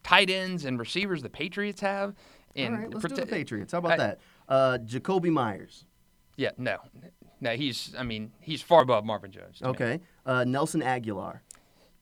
tight 0.03 0.31
ends 0.31 0.65
and 0.67 0.79
receivers 0.79 1.23
the 1.23 1.31
Patriots 1.31 1.81
have, 1.81 2.11
all 2.11 2.15
and 2.65 2.79
right, 2.79 2.95
let's 2.95 3.07
do 3.07 3.17
the 3.17 3.27
Patriots. 3.27 3.73
How 3.73 3.79
about 3.79 3.93
I- 3.93 3.97
that? 3.97 4.21
Uh, 4.49 4.79
Jakobi 4.85 5.31
Meyers. 5.33 5.85
Yeah, 6.37 6.51
no, 6.59 6.79
no, 7.41 7.51
he's. 7.57 7.95
I 7.99 8.03
mean, 8.03 8.33
he's 8.41 8.63
far 8.63 8.83
above 8.83 9.05
Marvin 9.05 9.33
Jones. 9.33 9.61
Okay. 9.63 10.01
Uh, 10.25 10.45
Nelson 10.45 10.83
Agholor. 10.83 11.41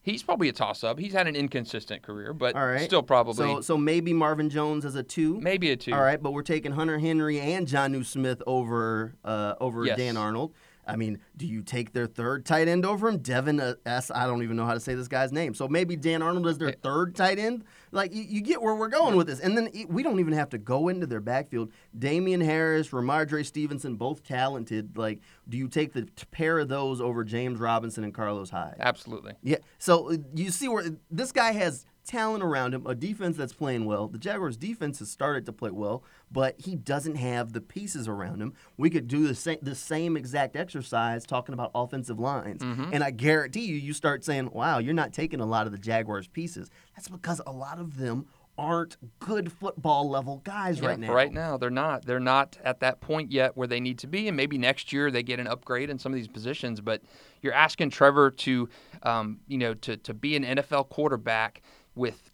he's 0.03 0.23
probably 0.23 0.49
a 0.49 0.53
toss-up. 0.53 0.99
He's 0.99 1.13
had 1.13 1.27
an 1.27 1.37
inconsistent 1.37 2.03
career, 2.03 2.33
but 2.33 2.55
All 2.57 2.67
right. 2.67 2.81
still 2.83 3.03
probably 3.03 3.35
So, 3.35 3.61
so 3.61 3.77
maybe 3.79 4.13
Marvin 4.13 4.51
Jones 4.51 4.85
as 4.85 4.95
a 4.97 5.03
two. 5.03 5.41
maybe 5.41 5.71
a 5.71 5.77
two. 5.77 5.93
All 5.95 6.01
right, 6.03 6.23
but 6.23 6.33
we're 6.33 6.43
taking 6.43 6.73
Hunter 6.73 6.99
Henry 6.99 7.41
and 7.41 7.67
Jonnu 7.67 8.05
Smith 8.05 8.43
over 8.47 9.15
uh, 9.25 9.55
over 9.61 9.85
Yes. 9.87 9.97
Dan 9.99 10.17
Arnold. 10.17 10.53
I 10.87 10.97
mean, 10.97 11.19
do 11.37 11.47
you 11.47 11.63
take 11.63 11.93
their 11.93 12.07
third 12.07 12.45
tight 12.45 12.69
end 12.69 12.85
over 12.85 13.09
him? 13.09 13.19
Devin 13.19 13.61
uh, 13.61 13.75
S. 13.87 14.11
I 14.11 14.27
don't 14.27 14.43
even 14.43 14.57
know 14.57 14.67
how 14.67 14.75
to 14.75 14.81
say 14.81 14.95
this 14.95 15.09
guy's 15.09 15.33
name. 15.33 15.55
So 15.55 15.69
maybe 15.69 15.97
Dan 15.97 16.23
Arnold 16.23 16.47
is 16.47 16.59
their 16.59 16.73
third 16.73 17.15
tight 17.15 17.39
end. 17.39 17.65
Like 17.93 18.13
you, 18.15 18.23
you 18.23 18.41
get 18.41 18.61
where 18.61 18.75
we're 18.75 18.89
going 18.89 19.17
with 19.17 19.29
this, 19.29 19.41
and 19.41 19.57
then 19.57 19.71
we 19.89 20.03
don't 20.03 20.21
even 20.21 20.33
have 20.33 20.51
to 20.51 20.59
go 20.59 20.89
into 20.89 21.07
their 21.07 21.21
backfield. 21.21 21.71
Damien 21.97 22.41
Harris, 22.41 22.91
Rhamondre 22.91 23.47
Stevenson, 23.47 23.97
both 23.97 24.25
talented. 24.25 24.97
Like, 24.97 25.21
do 25.49 25.57
you 25.57 25.69
take 25.69 25.93
the 25.93 26.09
pair 26.31 26.59
of 26.59 26.69
those 26.69 27.01
over 27.01 27.25
James 27.25 27.61
Robinson 27.61 28.05
and 28.05 28.13
Carlos 28.13 28.51
Hyde? 28.51 28.77
Absolutely. 28.81 29.35
Yeah. 29.43 29.59
So 29.79 30.13
uh, 30.13 30.17
you 30.35 30.51
see 30.51 30.69
where 30.69 30.85
this 31.11 31.33
guy 31.33 31.53
has 31.53 31.87
talent 32.05 32.45
around 32.45 32.75
him, 32.75 32.87
a 32.87 32.95
defense 32.95 33.37
that's 33.37 33.53
playing 33.53 33.85
well. 33.85 34.09
The 34.09 34.19
Jaguars' 34.19 34.57
defense 34.57 34.99
has 35.01 35.11
started 35.11 35.47
to 35.47 35.53
play 35.53 35.71
well, 35.71 36.05
but 36.31 36.61
he 36.61 36.77
doesn't 36.77 37.17
have 37.17 37.53
the 37.53 37.61
pieces 37.61 38.07
around 38.07 38.41
him. 38.41 38.55
We 38.77 38.91
could 38.91 39.09
do 39.09 39.27
the 39.27 39.35
same 39.35 39.59
the 39.63 39.75
same 39.75 40.17
exact 40.17 40.57
exercise 40.57 41.25
talking 41.25 41.53
about 41.53 41.71
offensive 41.75 42.19
lines, 42.19 42.63
and 42.63 43.03
I 43.03 43.11
guarantee 43.11 43.65
you, 43.65 43.77
you 43.77 43.93
start 43.93 44.25
saying, 44.25 44.51
"Wow, 44.53 44.79
you're 44.79 44.95
not 44.95 45.13
taking 45.13 45.41
a 45.41 45.47
lot 45.47 45.67
of 45.67 45.73
the 45.73 45.79
Jaguars' 45.79 46.29
pieces." 46.29 46.71
That's 46.95 47.09
because 47.09 47.41
a 47.47 47.53
lot 47.53 47.79
of 47.79 47.97
them 47.97 48.27
aren't 48.57 48.97
good 49.19 49.51
football 49.51 50.09
level 50.09 50.41
guys 50.45 50.79
Yeah, 50.79 50.87
right 50.89 50.99
now. 50.99 51.13
Right 51.13 51.33
now, 51.33 51.57
they're 51.57 51.71
not. 51.71 52.05
They're 52.05 52.21
not 52.21 52.57
at 52.63 52.81
that 52.81 53.01
point 53.01 53.33
yet 53.33 53.57
where 53.57 53.67
they 53.67 53.81
need 53.81 53.99
to 53.99 54.07
be, 54.07 54.29
and 54.29 54.37
maybe 54.37 54.59
next 54.59 54.93
year 54.93 55.11
they 55.11 55.23
get 55.23 55.41
an 55.41 55.49
upgrade 55.49 55.91
in 55.91 55.99
some 55.99 56.13
of 56.13 56.17
these 56.17 56.29
positions. 56.29 56.81
But 56.81 57.03
you're 57.43 57.53
asking 57.53 57.91
Trevor 57.91 58.31
to, 58.31 58.69
um, 59.03 59.41
you 59.49 59.59
know, 59.59 59.75
to 59.75 59.97
to 59.97 60.15
be 60.15 60.37
an 60.37 60.45
NFL 60.45 60.89
quarterback 60.89 61.63
with 61.95 62.31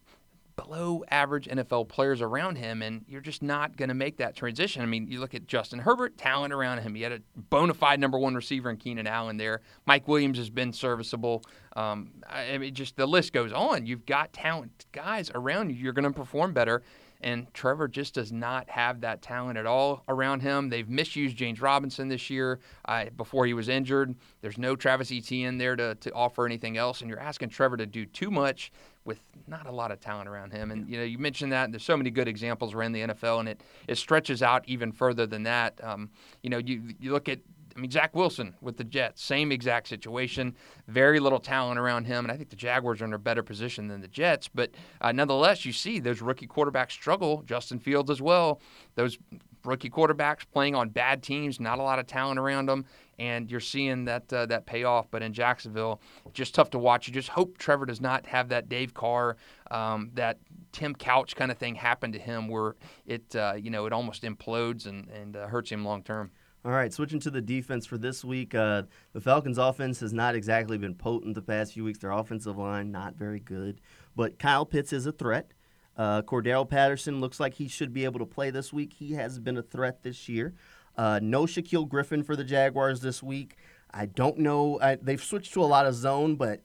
below 0.56 1.02
average 1.10 1.46
NFL 1.48 1.88
players 1.88 2.20
around 2.20 2.56
him, 2.56 2.82
and 2.82 3.04
you're 3.08 3.20
just 3.20 3.42
not 3.42 3.76
going 3.76 3.88
to 3.88 3.94
make 3.94 4.18
that 4.18 4.36
transition. 4.36 4.82
I 4.82 4.86
mean, 4.86 5.06
you 5.08 5.20
look 5.20 5.34
at 5.34 5.46
Justin 5.46 5.78
Herbert, 5.78 6.18
talent 6.18 6.52
around 6.52 6.78
him. 6.78 6.94
He 6.94 7.02
had 7.02 7.12
a 7.12 7.20
bona 7.36 7.74
fide 7.74 7.98
number 7.98 8.18
one 8.18 8.34
receiver 8.34 8.68
in 8.68 8.76
Keenan 8.76 9.06
Allen 9.06 9.36
there. 9.36 9.62
Mike 9.86 10.06
Williams 10.06 10.38
has 10.38 10.50
been 10.50 10.72
serviceable. 10.72 11.42
Um, 11.76 12.10
I 12.28 12.58
mean, 12.58 12.74
just 12.74 12.96
the 12.96 13.06
list 13.06 13.32
goes 13.32 13.52
on. 13.52 13.86
You've 13.86 14.06
got 14.06 14.32
talent 14.32 14.86
guys 14.92 15.30
around 15.34 15.70
you. 15.70 15.76
You're 15.76 15.92
going 15.92 16.04
to 16.04 16.10
perform 16.10 16.52
better. 16.52 16.82
And 17.22 17.52
Trevor 17.52 17.86
just 17.86 18.14
does 18.14 18.32
not 18.32 18.68
have 18.70 19.02
that 19.02 19.20
talent 19.20 19.58
at 19.58 19.66
all 19.66 20.02
around 20.08 20.40
him. 20.40 20.70
They've 20.70 20.88
misused 20.88 21.36
James 21.36 21.60
Robinson 21.60 22.08
this 22.08 22.30
year 22.30 22.60
uh, 22.86 23.06
before 23.16 23.44
he 23.44 23.52
was 23.52 23.68
injured. 23.68 24.14
There's 24.40 24.56
no 24.56 24.74
Travis 24.74 25.12
Etienne 25.12 25.58
there 25.58 25.76
to, 25.76 25.94
to 25.96 26.12
offer 26.12 26.46
anything 26.46 26.78
else. 26.78 27.00
And 27.00 27.10
you're 27.10 27.20
asking 27.20 27.50
Trevor 27.50 27.76
to 27.76 27.86
do 27.86 28.06
too 28.06 28.30
much 28.30 28.72
with 29.04 29.20
not 29.46 29.66
a 29.66 29.72
lot 29.72 29.90
of 29.90 30.00
talent 30.00 30.28
around 30.28 30.52
him. 30.52 30.70
And 30.70 30.88
you 30.88 30.98
know, 30.98 31.04
you 31.04 31.18
mentioned 31.18 31.52
that. 31.52 31.70
There's 31.70 31.84
so 31.84 31.96
many 31.96 32.10
good 32.10 32.28
examples 32.28 32.74
around 32.74 32.92
the 32.92 33.00
NFL, 33.00 33.40
and 33.40 33.48
it 33.48 33.62
it 33.88 33.98
stretches 33.98 34.42
out 34.42 34.64
even 34.66 34.92
further 34.92 35.26
than 35.26 35.44
that. 35.44 35.82
Um, 35.82 36.10
you 36.42 36.50
know, 36.50 36.58
you 36.58 36.94
you 37.00 37.12
look 37.12 37.28
at. 37.28 37.40
I 37.76 37.78
mean, 37.78 37.90
Zach 37.92 38.16
Wilson 38.16 38.56
with 38.60 38.76
the 38.76 38.84
Jets, 38.84 39.22
same 39.22 39.52
exact 39.52 39.86
situation. 39.86 40.56
Very 40.88 41.20
little 41.20 41.38
talent 41.38 41.78
around 41.78 42.04
him, 42.06 42.24
and 42.24 42.32
I 42.32 42.36
think 42.36 42.50
the 42.50 42.56
Jaguars 42.56 43.00
are 43.00 43.04
in 43.04 43.12
a 43.12 43.18
better 43.18 43.44
position 43.44 43.86
than 43.86 44.00
the 44.00 44.08
Jets. 44.08 44.48
But 44.52 44.72
uh, 45.00 45.12
nonetheless, 45.12 45.64
you 45.64 45.72
see 45.72 46.00
those 46.00 46.20
rookie 46.20 46.48
quarterbacks 46.48 46.90
struggle. 46.90 47.44
Justin 47.46 47.78
Fields 47.78 48.10
as 48.10 48.20
well. 48.20 48.60
Those 48.96 49.18
rookie 49.64 49.88
quarterbacks 49.88 50.40
playing 50.52 50.74
on 50.74 50.88
bad 50.88 51.22
teams, 51.22 51.60
not 51.60 51.78
a 51.78 51.82
lot 51.82 52.00
of 52.00 52.08
talent 52.08 52.40
around 52.40 52.66
them, 52.66 52.86
and 53.20 53.50
you're 53.50 53.60
seeing 53.60 54.06
that 54.06 54.32
uh, 54.32 54.46
that 54.46 54.66
pay 54.66 54.82
off. 54.82 55.06
But 55.10 55.22
in 55.22 55.32
Jacksonville, 55.32 56.00
just 56.32 56.54
tough 56.54 56.70
to 56.70 56.78
watch. 56.78 57.06
You 57.06 57.12
just 57.12 57.28
hope 57.28 57.58
Trevor 57.58 57.86
does 57.86 58.00
not 58.00 58.26
have 58.26 58.48
that 58.48 58.68
Dave 58.68 58.94
Carr, 58.94 59.36
um, 59.70 60.10
that 60.14 60.38
Tim 60.72 60.94
Couch 60.94 61.36
kind 61.36 61.50
of 61.50 61.58
thing 61.58 61.74
happen 61.74 62.12
to 62.12 62.18
him, 62.18 62.48
where 62.48 62.74
it 63.06 63.36
uh, 63.36 63.52
you 63.56 63.70
know 63.70 63.86
it 63.86 63.92
almost 63.92 64.22
implodes 64.22 64.86
and 64.86 65.08
and 65.10 65.36
uh, 65.36 65.46
hurts 65.46 65.70
him 65.70 65.84
long 65.84 66.02
term. 66.02 66.30
All 66.64 66.72
right, 66.72 66.92
switching 66.92 67.20
to 67.20 67.30
the 67.30 67.40
defense 67.40 67.86
for 67.86 67.96
this 67.96 68.24
week. 68.24 68.54
Uh, 68.54 68.82
the 69.12 69.20
Falcons' 69.20 69.56
offense 69.56 70.00
has 70.00 70.12
not 70.12 70.34
exactly 70.34 70.76
been 70.76 70.94
potent 70.94 71.34
the 71.34 71.42
past 71.42 71.74
few 71.74 71.84
weeks. 71.84 71.98
Their 72.00 72.10
offensive 72.10 72.56
line 72.56 72.90
not 72.90 73.14
very 73.14 73.40
good, 73.40 73.80
but 74.16 74.38
Kyle 74.38 74.66
Pitts 74.66 74.92
is 74.92 75.06
a 75.06 75.12
threat. 75.12 75.52
Uh, 75.96 76.22
Cordarrelle 76.22 76.68
Patterson 76.68 77.20
looks 77.20 77.40
like 77.40 77.54
he 77.54 77.68
should 77.68 77.92
be 77.92 78.04
able 78.04 78.20
to 78.20 78.26
play 78.26 78.50
this 78.50 78.72
week. 78.72 78.94
He 78.94 79.12
has 79.12 79.38
been 79.38 79.58
a 79.58 79.62
threat 79.62 80.02
this 80.02 80.28
year. 80.28 80.54
Uh, 80.96 81.20
no 81.22 81.44
Shaquill 81.44 81.88
Griffin 81.88 82.22
for 82.22 82.36
the 82.36 82.44
Jaguars 82.44 83.00
this 83.00 83.22
week. 83.22 83.56
I 83.92 84.06
don't 84.06 84.38
know. 84.38 84.78
I, 84.80 84.96
they've 84.96 85.22
switched 85.22 85.52
to 85.54 85.62
a 85.62 85.66
lot 85.66 85.86
of 85.86 85.94
zone, 85.94 86.36
but 86.36 86.62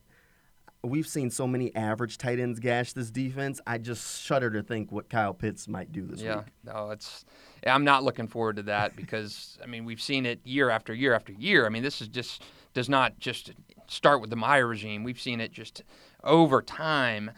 we've 0.82 1.06
seen 1.06 1.30
so 1.30 1.46
many 1.46 1.74
average 1.74 2.18
tight 2.18 2.38
ends 2.38 2.60
gash 2.60 2.92
this 2.92 3.10
defense. 3.10 3.60
I 3.66 3.78
just 3.78 4.22
shudder 4.22 4.50
to 4.50 4.62
think 4.62 4.92
what 4.92 5.08
Kyle 5.08 5.34
Pitts 5.34 5.68
might 5.68 5.92
do 5.92 6.06
this 6.06 6.20
yeah, 6.20 6.36
week. 6.36 6.46
no, 6.64 6.90
it's. 6.90 7.24
I'm 7.66 7.84
not 7.84 8.04
looking 8.04 8.28
forward 8.28 8.56
to 8.56 8.62
that 8.64 8.96
because 8.96 9.58
I 9.62 9.66
mean 9.66 9.84
we've 9.84 10.00
seen 10.00 10.26
it 10.26 10.40
year 10.44 10.70
after 10.70 10.94
year 10.94 11.14
after 11.14 11.32
year. 11.32 11.66
I 11.66 11.68
mean 11.68 11.82
this 11.82 12.00
is 12.00 12.08
just 12.08 12.42
does 12.74 12.88
not 12.88 13.18
just 13.18 13.52
start 13.88 14.20
with 14.20 14.30
the 14.30 14.36
Meyer 14.36 14.66
regime. 14.66 15.02
We've 15.02 15.20
seen 15.20 15.40
it 15.40 15.52
just 15.52 15.82
over 16.22 16.62
time 16.62 17.32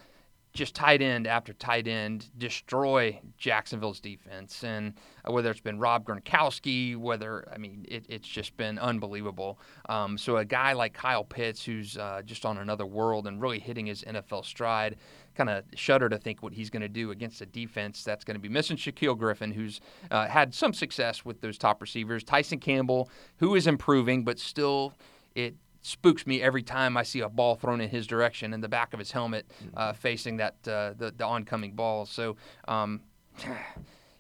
just 0.59 0.75
tight 0.75 1.01
end 1.01 1.29
after 1.29 1.53
tight 1.53 1.87
end 1.87 2.27
destroy 2.37 3.19
Jacksonville's 3.39 4.01
defense. 4.01 4.65
And 4.65 4.95
uh, 5.27 5.33
whether 5.33 5.53
it's 5.53 5.61
been 5.61 5.79
Rob 5.79 6.05
Gronkowski, 6.05 6.97
whether, 6.97 7.49
I 7.55 7.59
mean, 7.59 7.87
it, 7.89 8.05
it's 8.09 8.27
just 8.27 8.57
been 8.57 8.77
unbelievable. 8.79 9.61
Um, 9.89 10.19
so 10.19 10.39
a 10.39 10.45
guy 10.45 10.73
like 10.73 10.95
Kyle 10.95 11.23
Pitts, 11.23 11.65
who's 11.65 11.97
uh, 11.97 12.23
just 12.25 12.45
on 12.45 12.59
another 12.59 12.87
world 12.87 13.29
and 13.29 13.41
really 13.41 13.61
hitting 13.61 13.87
his 13.87 14.03
NFL 14.03 14.45
stride, 14.45 14.97
kind 15.37 15.49
of 15.49 15.63
shudder 15.77 16.09
to 16.09 16.19
think 16.19 16.43
what 16.43 16.53
he's 16.53 16.71
going 16.71 16.83
to 16.83 16.89
do 16.89 17.13
against 17.13 17.41
a 17.41 17.47
defense 17.47 18.03
that's 18.03 18.25
going 18.25 18.35
to 18.35 18.41
be 18.41 18.49
missing 18.49 18.77
Shaquill 18.77 19.17
Griffin, 19.17 19.53
who's 19.53 19.81
uh, 20.11 20.27
had 20.27 20.53
some 20.53 20.75
success 20.75 21.25
with 21.25 21.41
those 21.41 21.57
top 21.57 21.81
receivers, 21.81 22.25
Tyson 22.25 22.59
Campbell, 22.59 23.09
who 23.37 23.55
is 23.55 23.69
improving, 23.69 24.25
but 24.25 24.41
still 24.41 24.93
it 25.37 25.55
spooks 25.83 26.27
me 26.27 26.43
every 26.43 26.63
time 26.63 26.97
I 26.97 27.03
see 27.03 27.21
a 27.21 27.29
ball 27.29 27.55
thrown 27.55 27.81
in 27.81 27.89
his 27.89 28.07
direction 28.07 28.53
in 28.53 28.61
the 28.61 28.69
back 28.69 28.93
of 28.93 28.99
his 28.99 29.11
helmet, 29.13 29.51
uh, 29.77 29.89
mm-hmm. 29.89 29.97
facing 29.99 30.37
that 30.39 30.57
uh, 30.67 30.95
the, 30.97 31.13
the 31.17 31.25
oncoming 31.25 31.73
ball. 31.73 32.07
So. 32.07 32.37
Um, 32.67 33.01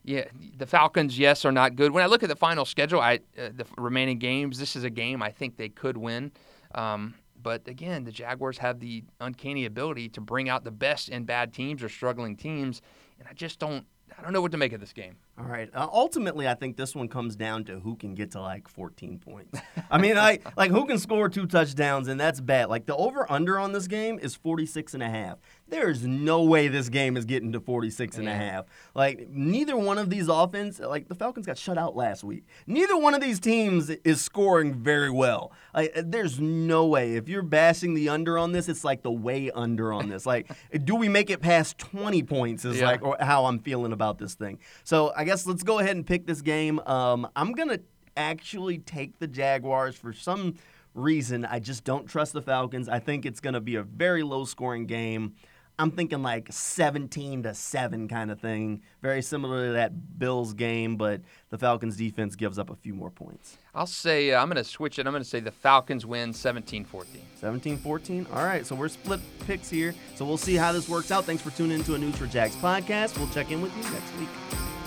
yeah, 0.04 0.24
the 0.56 0.66
Falcons, 0.66 1.18
yes, 1.18 1.44
are 1.44 1.52
not 1.52 1.76
good. 1.76 1.92
When 1.92 2.02
I 2.02 2.06
look 2.06 2.22
at 2.22 2.28
the 2.28 2.36
final 2.36 2.64
schedule, 2.64 3.00
I 3.00 3.16
uh, 3.36 3.50
the 3.54 3.66
remaining 3.76 4.18
games, 4.18 4.58
this 4.58 4.74
is 4.74 4.84
a 4.84 4.90
game 4.90 5.22
I 5.22 5.30
think 5.30 5.56
they 5.56 5.68
could 5.68 5.96
win. 5.96 6.32
Um, 6.74 7.14
but 7.42 7.66
again, 7.68 8.04
the 8.04 8.12
Jaguars 8.12 8.58
have 8.58 8.80
the 8.80 9.04
uncanny 9.20 9.64
ability 9.64 10.08
to 10.10 10.20
bring 10.20 10.48
out 10.48 10.64
the 10.64 10.70
best 10.70 11.08
in 11.08 11.24
bad 11.24 11.52
teams 11.52 11.82
or 11.82 11.88
struggling 11.88 12.36
teams, 12.36 12.80
and 13.18 13.28
I 13.28 13.32
just 13.34 13.58
don't 13.58 13.84
I 14.18 14.22
don't 14.22 14.32
know 14.32 14.40
what 14.40 14.52
to 14.52 14.58
make 14.58 14.72
of 14.72 14.80
this 14.80 14.92
game. 14.92 15.16
All 15.38 15.46
right. 15.46 15.70
Uh, 15.72 15.86
ultimately, 15.92 16.48
I 16.48 16.54
think 16.54 16.76
this 16.76 16.96
one 16.96 17.06
comes 17.06 17.36
down 17.36 17.64
to 17.64 17.78
who 17.78 17.94
can 17.94 18.14
get 18.14 18.32
to 18.32 18.40
like 18.40 18.66
14 18.66 19.20
points. 19.20 19.60
I 19.88 19.98
mean, 19.98 20.18
I 20.18 20.40
like 20.56 20.72
who 20.72 20.84
can 20.84 20.98
score 20.98 21.28
two 21.28 21.46
touchdowns, 21.46 22.08
and 22.08 22.18
that's 22.18 22.40
bad. 22.40 22.68
Like 22.68 22.86
the 22.86 22.96
over 22.96 23.30
under 23.30 23.58
on 23.58 23.72
this 23.72 23.86
game 23.86 24.18
is 24.18 24.34
46 24.34 24.94
and 24.94 25.02
a 25.02 25.08
half. 25.08 25.38
There's 25.68 26.04
no 26.04 26.42
way 26.42 26.68
this 26.68 26.88
game 26.88 27.16
is 27.16 27.24
getting 27.24 27.52
to 27.52 27.60
46 27.60 28.16
and 28.16 28.24
yeah. 28.24 28.32
a 28.32 28.36
half. 28.36 28.64
Like 28.94 29.28
neither 29.28 29.76
one 29.76 29.98
of 29.98 30.10
these 30.10 30.26
offense, 30.28 30.80
like 30.80 31.08
the 31.08 31.14
Falcons 31.14 31.46
got 31.46 31.58
shut 31.58 31.78
out 31.78 31.94
last 31.94 32.24
week. 32.24 32.44
Neither 32.66 32.96
one 32.96 33.14
of 33.14 33.20
these 33.20 33.38
teams 33.38 33.90
is 33.90 34.20
scoring 34.20 34.74
very 34.74 35.10
well. 35.10 35.52
Like 35.74 35.92
there's 35.94 36.40
no 36.40 36.86
way. 36.86 37.14
If 37.16 37.28
you're 37.28 37.42
bashing 37.42 37.94
the 37.94 38.08
under 38.08 38.38
on 38.38 38.52
this, 38.52 38.68
it's 38.68 38.82
like 38.82 39.02
the 39.02 39.12
way 39.12 39.50
under 39.50 39.92
on 39.92 40.08
this. 40.08 40.26
Like 40.26 40.50
do 40.84 40.96
we 40.96 41.08
make 41.08 41.30
it 41.30 41.40
past 41.40 41.78
20 41.78 42.22
points 42.24 42.64
is 42.64 42.80
yeah. 42.80 42.86
like 42.86 43.02
or 43.02 43.16
how 43.20 43.44
I'm 43.44 43.58
feeling 43.58 43.92
about 43.92 44.18
this 44.18 44.34
thing. 44.34 44.58
So 44.84 45.12
I 45.14 45.27
guess 45.28 45.46
let's 45.46 45.62
go 45.62 45.78
ahead 45.78 45.94
and 45.94 46.06
pick 46.06 46.26
this 46.26 46.40
game. 46.40 46.80
Um, 46.86 47.28
I'm 47.36 47.52
going 47.52 47.68
to 47.68 47.82
actually 48.16 48.78
take 48.78 49.18
the 49.18 49.26
Jaguars 49.26 49.94
for 49.94 50.14
some 50.14 50.54
reason. 50.94 51.44
I 51.44 51.58
just 51.58 51.84
don't 51.84 52.06
trust 52.06 52.32
the 52.32 52.40
Falcons. 52.40 52.88
I 52.88 52.98
think 52.98 53.26
it's 53.26 53.38
going 53.38 53.52
to 53.52 53.60
be 53.60 53.74
a 53.74 53.82
very 53.82 54.22
low 54.22 54.46
scoring 54.46 54.86
game. 54.86 55.34
I'm 55.78 55.90
thinking 55.90 56.22
like 56.22 56.48
17 56.50 57.42
to 57.42 57.52
7 57.52 58.08
kind 58.08 58.30
of 58.30 58.40
thing. 58.40 58.80
Very 59.02 59.20
similar 59.20 59.66
to 59.66 59.72
that 59.74 60.18
Bills 60.18 60.54
game, 60.54 60.96
but 60.96 61.20
the 61.50 61.58
Falcons 61.58 61.98
defense 61.98 62.34
gives 62.34 62.58
up 62.58 62.70
a 62.70 62.74
few 62.74 62.94
more 62.94 63.10
points. 63.10 63.58
I'll 63.74 63.86
say, 63.86 64.32
uh, 64.32 64.40
I'm 64.40 64.48
going 64.48 64.56
to 64.56 64.64
switch 64.64 64.98
it. 64.98 65.06
I'm 65.06 65.12
going 65.12 65.22
to 65.22 65.28
say 65.28 65.40
the 65.40 65.52
Falcons 65.52 66.06
win 66.06 66.32
17 66.32 66.86
14. 66.86 67.20
17 67.36 67.76
14? 67.76 68.26
All 68.32 68.44
right, 68.44 68.64
so 68.64 68.74
we're 68.74 68.88
split 68.88 69.20
picks 69.46 69.68
here. 69.68 69.94
So 70.14 70.24
we'll 70.24 70.38
see 70.38 70.54
how 70.54 70.72
this 70.72 70.88
works 70.88 71.10
out. 71.10 71.26
Thanks 71.26 71.42
for 71.42 71.50
tuning 71.50 71.80
in 71.80 71.84
to 71.84 71.96
a 71.96 71.98
News 71.98 72.16
for 72.16 72.26
Jags 72.26 72.56
podcast. 72.56 73.18
We'll 73.18 73.28
check 73.28 73.50
in 73.50 73.60
with 73.60 73.76
you 73.76 73.82
next 73.92 74.16
week. 74.18 74.77